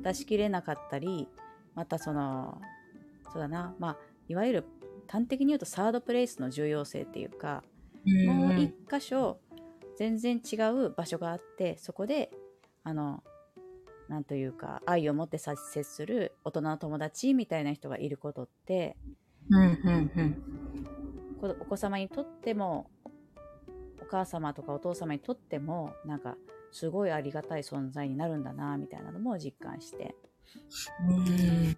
[0.03, 1.29] 出し切れなかったり
[1.75, 2.61] またその
[3.33, 3.97] そうだなまあ
[4.29, 4.65] いわゆる
[5.09, 7.63] 端的に言うとサードプレイスの重要性っていうか
[8.27, 9.39] もう一箇所
[9.97, 12.31] 全然違う場所があってそこで
[12.85, 13.23] あの
[14.09, 18.97] なんというか愛を持って接する大人の友達みたいな人がいることって、
[19.51, 20.56] うんうんうん、
[21.43, 22.91] お子様にとっても
[24.01, 26.37] お母様とかお父様にとってもなんか
[26.73, 30.15] すごいありがたい存在になるんだなみたいなのも実感して。
[31.09, 31.77] うん。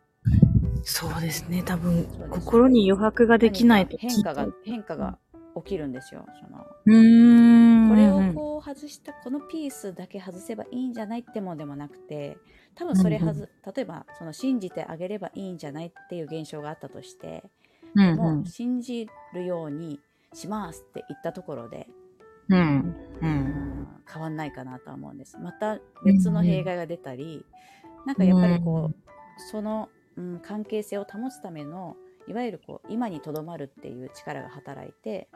[0.83, 1.63] そうですね。
[1.63, 5.19] 多分心に余白ができないと変化が変化が
[5.57, 6.25] 起きるんですよ。
[6.41, 6.67] その。
[6.87, 7.89] うん。
[7.89, 12.37] これをこう外したこのピースだけ外せばいいんじゃないってもでもなくて
[12.75, 17.43] 多分それはず、例えばその信じてあげればいいんじゃないっていう現象があったとして、
[17.95, 20.01] でも信じるように
[20.33, 21.89] しますって言ったところで、
[22.49, 25.39] うんうん、変わんないかなとは思うんです。
[25.39, 27.45] また別の弊害が出たり、
[28.07, 28.95] なんかやっぱりこう、
[29.51, 31.97] その、うん、関係性を保つための
[32.29, 35.29] いわゆるこう今にとどまるっていう力が働いて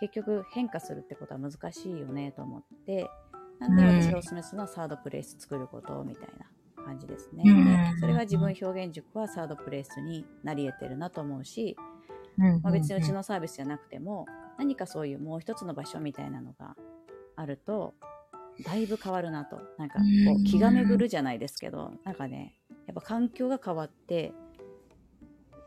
[0.00, 3.08] 結局変化するってことは難しいよねと思って
[3.58, 6.46] なんで私がおすすめするのはサードプレイス作ることみたいな
[6.82, 7.42] 感じですね。
[7.94, 11.76] でそれが自分表現塾はサードプレイスになり得てるなと思うし、
[12.36, 14.26] まあ、別にうちのサービスじゃなくても
[14.58, 16.76] 何かそういうもう一つの場所みたいなのが
[17.36, 17.94] あると
[18.64, 20.04] だいぶ変わるなとなんかこ
[20.38, 22.54] う気が巡るじゃないですけどなんかね
[22.86, 24.32] やっぱ環境が変わって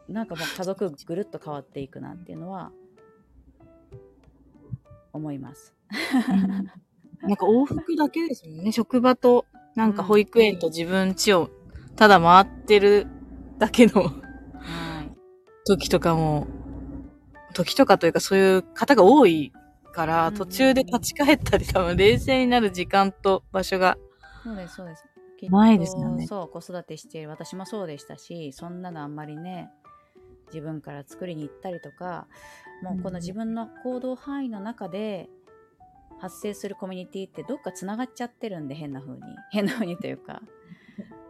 [0.07, 2.71] なんかもう家族ぐるっと変わっていくなっていうのは
[5.13, 5.73] 思います。
[7.21, 8.71] なんか往復だけですもんね。
[8.71, 11.49] 職場と、なんか保育園と自分家を
[11.95, 13.07] ただ回ってる
[13.57, 14.11] だけの、
[15.65, 16.47] 時とかも、
[17.53, 19.51] 時とかというかそういう方が多い
[19.91, 23.97] から、途中で立ち返ったり、多分冷静になる時間と場所が。
[24.43, 25.05] そうです、そうです。
[25.49, 26.27] ないですよね。
[26.27, 29.69] そう、子育てしている私もそうでしたし、そんなのあんまりね、
[30.47, 32.27] 自分から作りに行ったりとか、
[32.81, 35.29] もうこの自分の行動範囲の中で
[36.25, 39.21] 発生するコミュニティってどっかつながっちゃってるんで変な風に。
[39.51, 40.41] 変な風にというか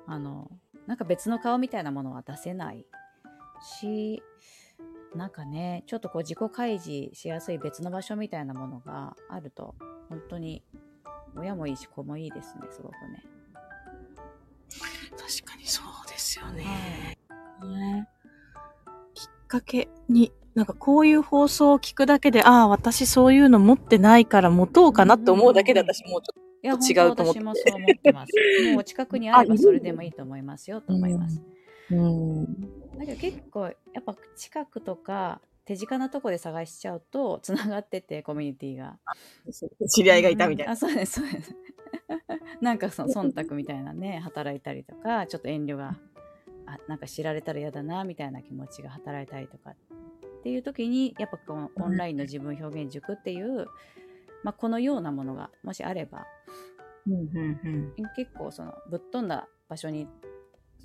[0.08, 0.50] あの
[0.88, 2.86] なんか別の顔みたいなものは出せない
[3.62, 4.24] し
[5.14, 9.76] なんかねちょっとこう自己開示しやすい別の場所みたいなものがあると
[10.08, 10.64] 本当に
[11.36, 13.24] 親もいいし子もいいですねすごくね。
[15.18, 17.18] 確かにそうですよね、
[17.60, 18.05] はい、ね
[19.46, 27.40] かけになんかこういう放送を聞くだけで、ああ、私そういうの持ってないから持とうかなって思うだけで私もうちょっと違うと思って。
[27.40, 28.32] 私もそう思ってます。
[28.74, 31.42] もう近くにあればそれでもいいと思いますよと思います。
[31.92, 32.46] うん。
[32.98, 38.98] だけど結構やっぱ近くとか手近なとこで探しちゃうとつながっててコミュニティが。
[39.90, 40.74] 知り合いがいたみたいな。
[40.74, 41.56] あ、そうです、そうです。
[42.62, 45.98] なんかその忖度みたいなね、働いたりとか、ちょっと遠慮が、
[46.68, 53.68] あ、なんか知られたら嫌だな、みたいな気持ちが働いたりとかっていう時にやっぱこのオンラインの自分表現塾っていう、
[54.44, 56.28] まあ、このようなものがもしあれば、
[57.08, 60.08] うんうんうん、結構そのぶっ飛んだ場所に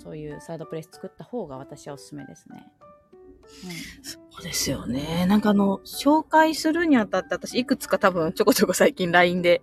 [0.03, 2.67] そういうサードプレイス作った方が私はおすすめですね。
[3.65, 5.27] うん、そうですよね。
[5.27, 9.61] なんかあの、紹介するにあたって私いくつか多分ちょこちょこ最近 LINE で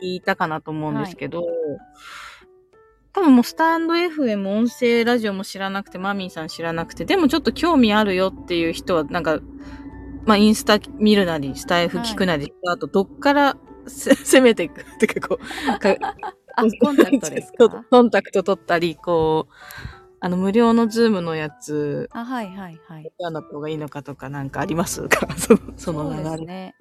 [0.00, 1.54] 言いたかなと思うんですけど、はい
[3.12, 9.40] 多分もうスタンド FM 音声ラジオも知らなくて、マミーさん知らなくて、でもちょっと興味あるよっていう人は、なんか、
[10.26, 13.56] まあインスタ見るなり、スタイフ聞くなり、はい、あとどっから
[13.86, 15.44] 攻めていくってかこう、
[16.56, 17.84] あ、コンタクトですか？
[17.90, 19.52] コンタクト取ったり、こう、
[20.20, 23.10] あの、無料のズームのやつ、あ、はいはいはい。
[23.18, 25.26] どうなった方がいいのかとかなんかありますか？
[25.36, 26.24] その、その流れ。
[26.24, 26.74] そうですね。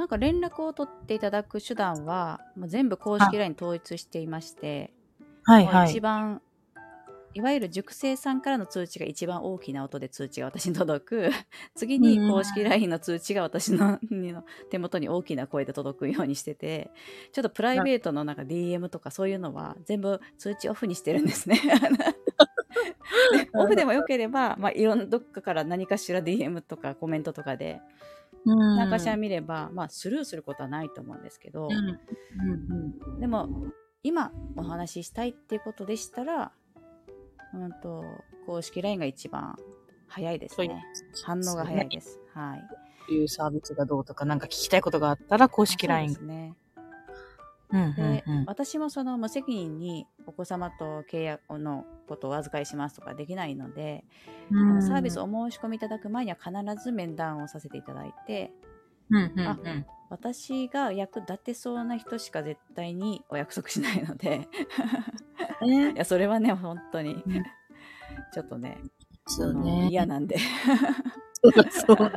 [0.00, 4.94] なんか連絡を取っていただく手段はもう全部公式 LINE 統一していまして、
[5.44, 6.40] はいはい、一番
[7.34, 11.30] いわゆる塾生さんからの通知が一番大きな音で通知が私に届く。
[11.76, 16.90] 次に公式 LINE の通知が私のの手元に大きな声で届くようにしてて、
[17.32, 21.60] ちょっとプライベートのなんか DM とかそういうのは全部通知オフにしてるんですね。
[23.32, 27.80] で オフでもよければ、まあ、いろんなどっかから何かしら DM とかコメントとかで
[28.44, 31.68] 何かしら見れば、まあ、スルーすることはないと思うんですけど、
[33.18, 33.48] でも
[34.02, 36.52] 今お話ししたいっていうことでしたら、
[37.54, 38.04] うんと、
[38.46, 39.56] 公式 LINE が一番
[40.08, 40.84] 早いですね。
[41.24, 42.20] 反応が早いです。
[42.34, 43.12] はい。
[43.12, 46.08] いうサービスがどうとか、なんか聞きたいことがあったら公式 LINE。
[46.08, 46.54] ですね。
[47.72, 54.04] で、私もその無責任にお子様と契約のことをお預かりしますとかできないので、
[54.50, 56.52] あのサービスをお申し込みいただく前には必
[56.82, 58.52] ず面談をさせていただいて、
[59.38, 59.56] あ
[60.10, 64.48] 私が役立てそうな人しか絶対にお約束しないので。
[65.62, 67.22] いやそれはね本当に。
[68.32, 68.78] ちょっとね
[69.26, 69.88] そうね。
[69.90, 70.36] 嫌なんで。
[71.70, 72.12] そう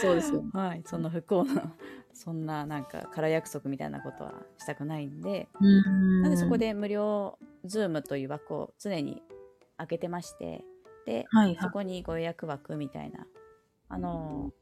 [0.00, 1.74] そうですよ、 はいその不幸な
[2.14, 9.22] そんななんか空約束みたいなことはしたくないんでなんでそこで無料ズームという枠を常に
[9.78, 10.64] 開けてまして
[11.06, 13.26] で、はいはい、そこにご予約枠みたいな
[13.88, 14.52] あの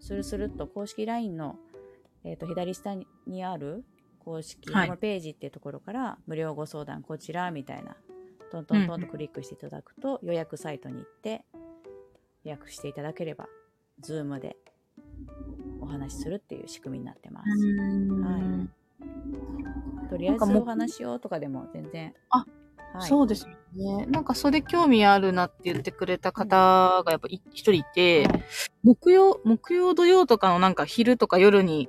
[0.00, 1.58] スルスルっと公式 LINE の、
[2.24, 2.94] えーと、左下
[3.26, 3.84] にある
[4.18, 7.96] 公式ホームページっていうところから、無料ご相談こちらみたいな
[8.50, 11.44] トントントンとクリックしていただくと、予約サイトに行って
[12.44, 13.48] 予約していただければ
[14.02, 14.56] Zoom で
[15.80, 17.48] お話しするっていう仕組みになってます。
[17.48, 18.38] は
[20.04, 22.14] い、とりあえずお話をとかでも全然。
[22.30, 22.46] あ
[22.94, 24.06] はい、そうですね。
[24.06, 28.44] なんかそれ興味あるなって言ってくれた方がやっぱ一人いて、はい、
[28.82, 31.88] 木曜、木曜土曜とかのなんか昼とか夜に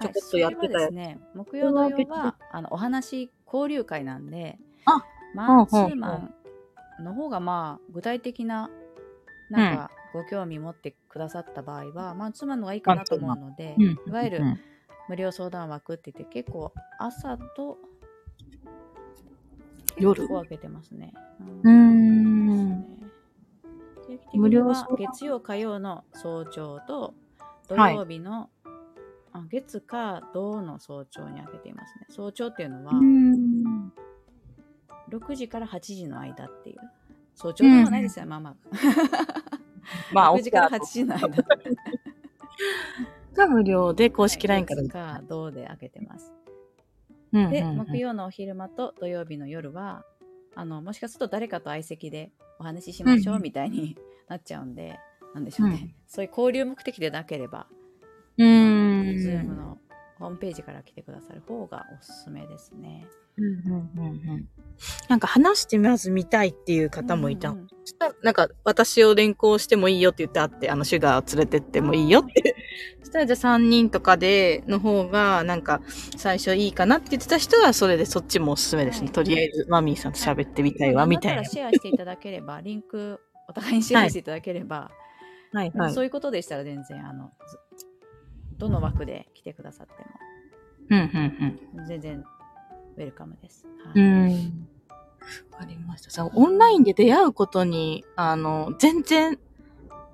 [0.00, 0.92] ちょこっとやってたやつ。
[0.92, 5.02] ね、木曜土曜はあのお話交流会なんで、あ
[5.34, 6.30] マンツーマ
[7.00, 8.70] ンの方がまあ具体的な
[9.50, 14.42] なんかご興味持ってくださった場合は、うん、マンツーマンの方がいいかなと思うので、いわゆる
[15.08, 17.78] 無料相談枠って言って結構朝と
[19.96, 20.24] 夜？
[20.32, 21.12] を開けてますね。
[21.62, 22.84] うん。
[24.34, 27.14] 無料は月曜、火曜の早朝と
[27.68, 28.48] 土曜日の、はい、
[29.32, 32.06] あ月か土の早朝に開けていますね。
[32.08, 32.92] 早朝っていうのは
[35.10, 36.76] 6時から8時の間っていう。
[37.34, 38.56] 早朝でもないですよ、まあまあ。
[40.12, 41.28] まあ、6時から8時の間。
[43.34, 44.82] が無料で公式 LINE から。
[44.82, 46.32] 月か土で開けてます。
[47.32, 50.04] で、木曜のお昼間と土曜日の夜は、
[50.54, 53.96] あの、もしかすると誰かと相席でお話ししましょうみたいに
[54.28, 54.98] なっちゃうんで、
[55.34, 57.68] なんでしょうね、うん、そういう交流目的でなければ、
[58.38, 59.18] うん。
[59.18, 59.78] ズームの
[60.18, 63.06] ホームページから来てくださる方がおすすめですね。
[63.36, 64.48] うんうんうんうん。
[65.08, 67.50] なんか話してまず見たいっていう方もいた。
[67.50, 67.68] うんうん、
[68.22, 72.56] なんか私を連行してもいいよって言ってあって、あのシュガーを連れてってもいいよって
[73.08, 75.80] したらじゃあ3人とかでの方がなんか
[76.16, 79.06] 最初いいかなって言ってた人はそれでそっちもおすすめですね。
[79.06, 81.44] はい、とりあえずマミーさんと喋ってみたいわ、みたいな。
[81.44, 84.90] シェアしていただければ、リンクお互いにシェアしていただければ、
[85.52, 87.32] はい、はい、そういうことでしたら全然あの、
[88.58, 90.08] どの枠で来てくださっても、
[90.90, 92.24] うんうんうん、全然
[92.96, 93.66] ウェルカムです。
[93.84, 94.68] はい、うん
[95.52, 96.10] わかりました。
[96.10, 99.38] さ、オンラインで出会うことに、あの、全然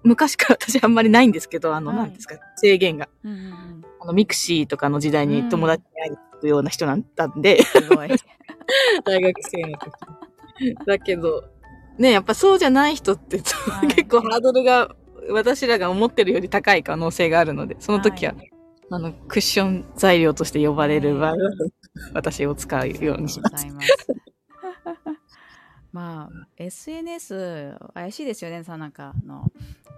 [0.03, 3.09] 昔から私あんまりないんですけど、あの、はい、なんですか、制限が。
[3.25, 8.09] うんうんうん、あの、ミクシーとかの時代に友達に会いに行くような人なんだんで、すごい。
[9.05, 9.93] 大学生の時。
[10.87, 11.45] だけど、
[11.99, 14.95] ね、やっぱそうじゃない人って、はい、 結構ハードルが
[15.31, 18.51] 私らが思ってるより高い可能性があるので、その時は、はい、
[18.91, 21.37] あの、クッション材料として呼ばれる場合は、
[22.13, 23.67] 私を使うようにします。
[25.93, 29.53] まあ、SNS 怪しいですよね、さなんかの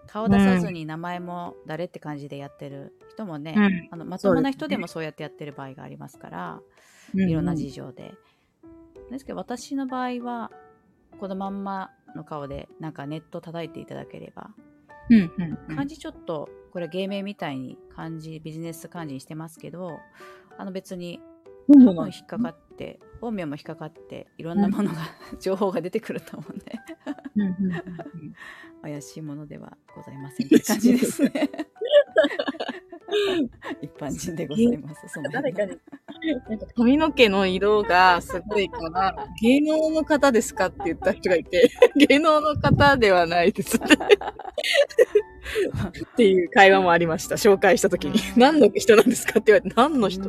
[0.06, 6.60] 顔出さずに名前も誰って感じでやってる人もね、うん、あのまともな人でもそうやってやってる場合がありますから、
[7.14, 8.14] いろんな事情で。
[9.10, 10.50] ですけど私の場合は
[11.18, 14.50] このまんまの顔でなんかネット叩いていただければ、
[15.10, 19.98] うんうんうん、漢字ちょっとこれ芸名みたいに漢字ビジネス漢字にしてますけど
[20.58, 21.20] あの別に
[21.68, 25.00] 多分引っかかって本名も引っかかっていろんなものが、
[25.32, 26.72] うん、情報が出てくると思うんで
[28.82, 31.30] 怪しいものではございませんって感じですね。
[33.82, 35.08] 一般人でございます。
[35.08, 35.78] その誰かに、
[36.48, 41.70] なんか髪の毛の色がすごいから、芸能の方ですかって言った人がいて、
[42.08, 43.80] 芸能の方ではないですっ
[46.16, 47.36] ていう会話もありました。
[47.36, 48.18] 紹介したときに。
[48.36, 50.28] 何の人なんですかって言われて、何の人、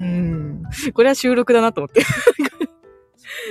[0.00, 0.92] うん、うん。
[0.92, 2.02] これは収録だなと思って。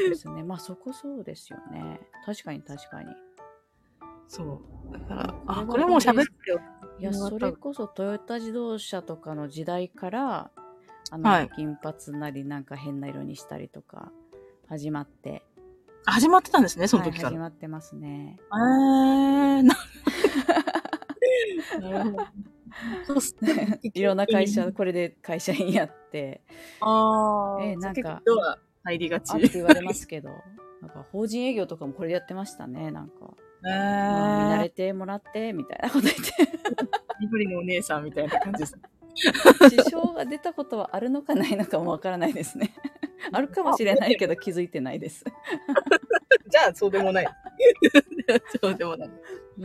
[0.10, 0.44] ですね。
[0.44, 2.00] まあそこそうですよね。
[2.26, 3.14] 確かに確かに。
[4.28, 4.94] そう。
[4.94, 6.60] だから、あ、これはこれもう喋ってよ。
[7.00, 10.52] いや、うんそれこそトヨタ自動車とかの時代から、
[11.12, 14.12] あの、はい金髪なりなんか変な色にしたりとか
[14.68, 15.44] 始まって、
[16.06, 17.30] 始まってたんですね、そのはい、時から。
[17.30, 18.38] 始まってますね。
[18.40, 19.76] えー、な
[21.80, 22.28] なるほど。
[23.06, 23.80] そうっすね。
[23.94, 26.42] いろんな会社、 これで会社員やって、
[26.80, 29.34] あーえなんか人は入りがち。
[29.34, 30.30] あって言われますけど、
[30.82, 33.34] なんか法人営業とかもこれでやってましたね、なんか。
[33.66, 36.22] えまあ見慣れー、てもらって、みたいなこと言って。
[37.22, 38.78] 緑のお姉さんみたいな感じです。
[39.16, 42.74] 支障が出たことはあるのかないのかもわからないですね。
[43.32, 45.24] あるかもしれないけど気づいてないです。
[46.54, 47.28] じゃあ、そうでもない。
[48.62, 49.10] そうでもない。
[49.58, 49.64] うん、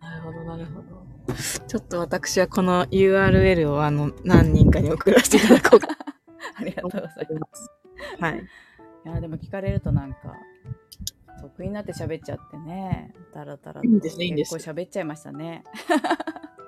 [0.00, 1.34] なるほど、なるほど。
[1.66, 5.88] ちょっと私はこの URL をあの何人かに送らせていただこうか
[6.54, 7.68] ありがとうございます。
[8.20, 8.38] はい。
[8.38, 10.36] いやでも聞かれるとなんか
[11.40, 15.64] 得意になって喋っちゃってねだらだらといいですねいいんです結構喋っちゃいましたね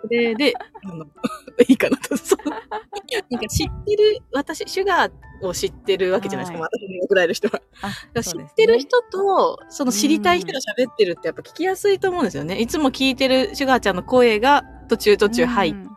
[0.08, 0.52] で、で、
[0.84, 1.04] あの、
[1.68, 2.16] いいかなと。
[2.16, 2.48] そう。
[2.48, 6.62] なんか知ってる、私、シュガーを知ってるわけじゃないですか。
[6.62, 7.52] は私に送られる人は。
[7.52, 12.58] だかあら知ってる人と、その知りたい人が喋ってるってやっぱ聞きやすいと思うんですよね。
[12.58, 15.92] いつも聞いてるシュガーちゃんの声が途中途中入って、うん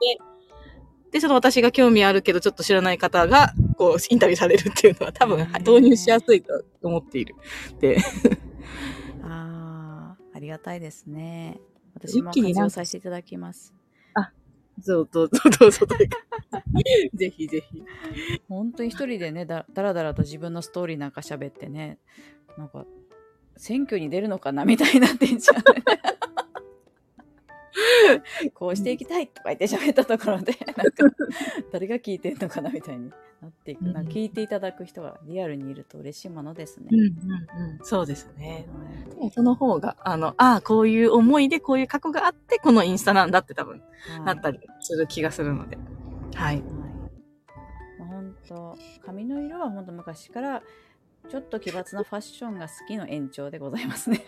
[1.11, 7.35] で、その私が興味あるけどちょっと知らない方が、こう、インタビューされるっていうのは多分うん導入しやすいと思っている。
[7.79, 7.97] で、
[9.23, 11.61] あーありがたいですね
[11.93, 13.73] 私も活用させていただきます
[14.81, 16.17] そう、どうぞ、どうぞというか。
[17.13, 17.83] ぜひぜひ。
[18.47, 21.97] 本当に一人でねだだらだらと自分のストーリーなんか喋ってね
[22.57, 22.85] なんか
[23.57, 25.63] 選挙に出るのかなみたいになってんじゃん
[28.53, 31.15] こうしていきたいとか言って喋ったところでなんか
[31.71, 33.09] 誰が聞いてんのかなみたいに
[33.41, 37.79] なっていく、うんな聞いていただく人がリアルにいると嬉しいものですね、うんうんうん。
[37.83, 38.67] そうですね。
[39.19, 45.77] はいその方が、あの、ああ、こういう思いでこういう過去があって、このインスタなんだって多分、はいなったりする気がするので。
[46.35, 46.55] はい。
[46.57, 46.63] はい
[47.97, 50.63] まあ、本当髪の色は本当昔から
[51.29, 54.21] ちょっと奇抜なファッションが好きの延長でございますね。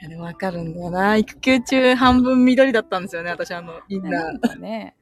[0.00, 1.16] いや、でもわかるんだよな。
[1.16, 4.40] 育休中半分緑だったんですよね、私あの、インナーなん。
[4.40, 4.94] かね、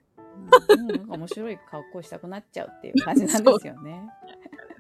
[0.69, 4.03] うんなんか面白い格好したくなっちゃうっていう感じなんですよね。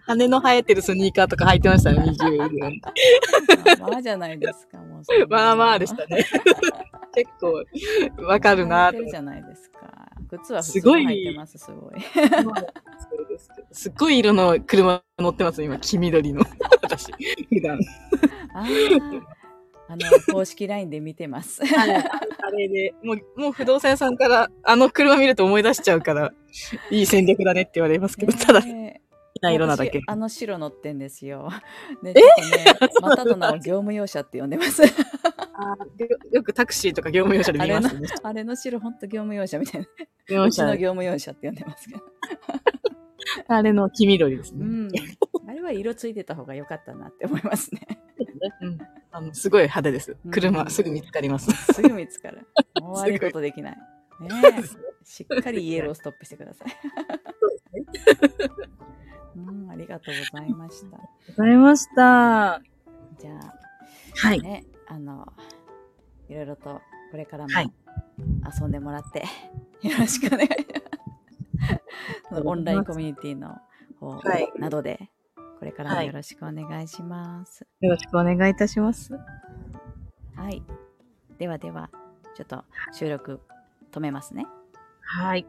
[0.07, 2.81] 羽の生えてるスニーカーとか履いてましたね、20年。
[3.79, 6.25] まあまあじゃないですか、もうまあまあでしたね。
[7.15, 7.65] 結構、
[8.25, 9.79] わかるなとじゃないですか。
[10.31, 11.95] 靴はすごいに履いてます、すごい。
[13.73, 16.43] すごい色の車乗ってます、今、黄緑の。
[16.83, 17.13] 私、
[17.49, 17.79] 普段。
[19.89, 21.63] あの、公式 LINE で見てます。
[21.65, 26.33] あれで、もう、もう不動産屋さんから、あの車見ると思い出しちゃうから、
[26.91, 29.01] いい戦略だねって言われますけど、ただ、好ね
[29.39, 30.05] きな色なだけ私。
[30.09, 31.51] あの白乗ってんですよ。
[32.03, 32.15] ね、
[33.01, 34.83] またの名を業務用車って呼んでます。
[34.83, 38.09] あーよよくタクシーとか業務用車で見ますね。
[38.23, 39.87] あれの白、ほんと業務用車みたいな。
[40.29, 42.03] 業務車うちの業務用車って呼んでますけど。
[43.49, 44.65] あれの黄緑ですね。
[44.65, 44.89] うん。
[45.49, 47.81] あれは色ついてた方が良かったなって思いますね。
[48.61, 48.79] うん
[49.11, 50.29] あのすごい派手ですう。
[50.29, 51.51] ん車、すぐ見つかります。
[51.73, 52.47] すぐ見つかる。
[52.81, 53.77] もう悪いことできない。
[54.21, 54.29] ね
[54.59, 54.63] え。
[55.05, 56.69] しっかりイエローストップしてください。
[59.37, 60.99] うん、ありがとうございました。
[60.99, 62.61] ございました。
[63.19, 63.55] じゃあ、
[64.15, 64.43] はい。
[64.43, 65.33] ね、あの、
[66.29, 67.73] いろいろとこれからもはい
[68.61, 69.25] 遊んでもらって、
[69.81, 70.55] よろしくお願いし
[72.31, 72.43] ます。
[72.45, 73.57] オンラインコミュニティの
[73.99, 75.09] 方はいなどで、
[75.59, 77.65] これからもよろしくお願いします。
[77.65, 79.13] はい、よろしくお願いいたします。
[80.37, 80.63] はい。
[81.39, 81.91] ではでは、
[82.37, 83.41] ちょっと収録
[83.91, 84.47] 止めますね。
[85.01, 85.47] はい。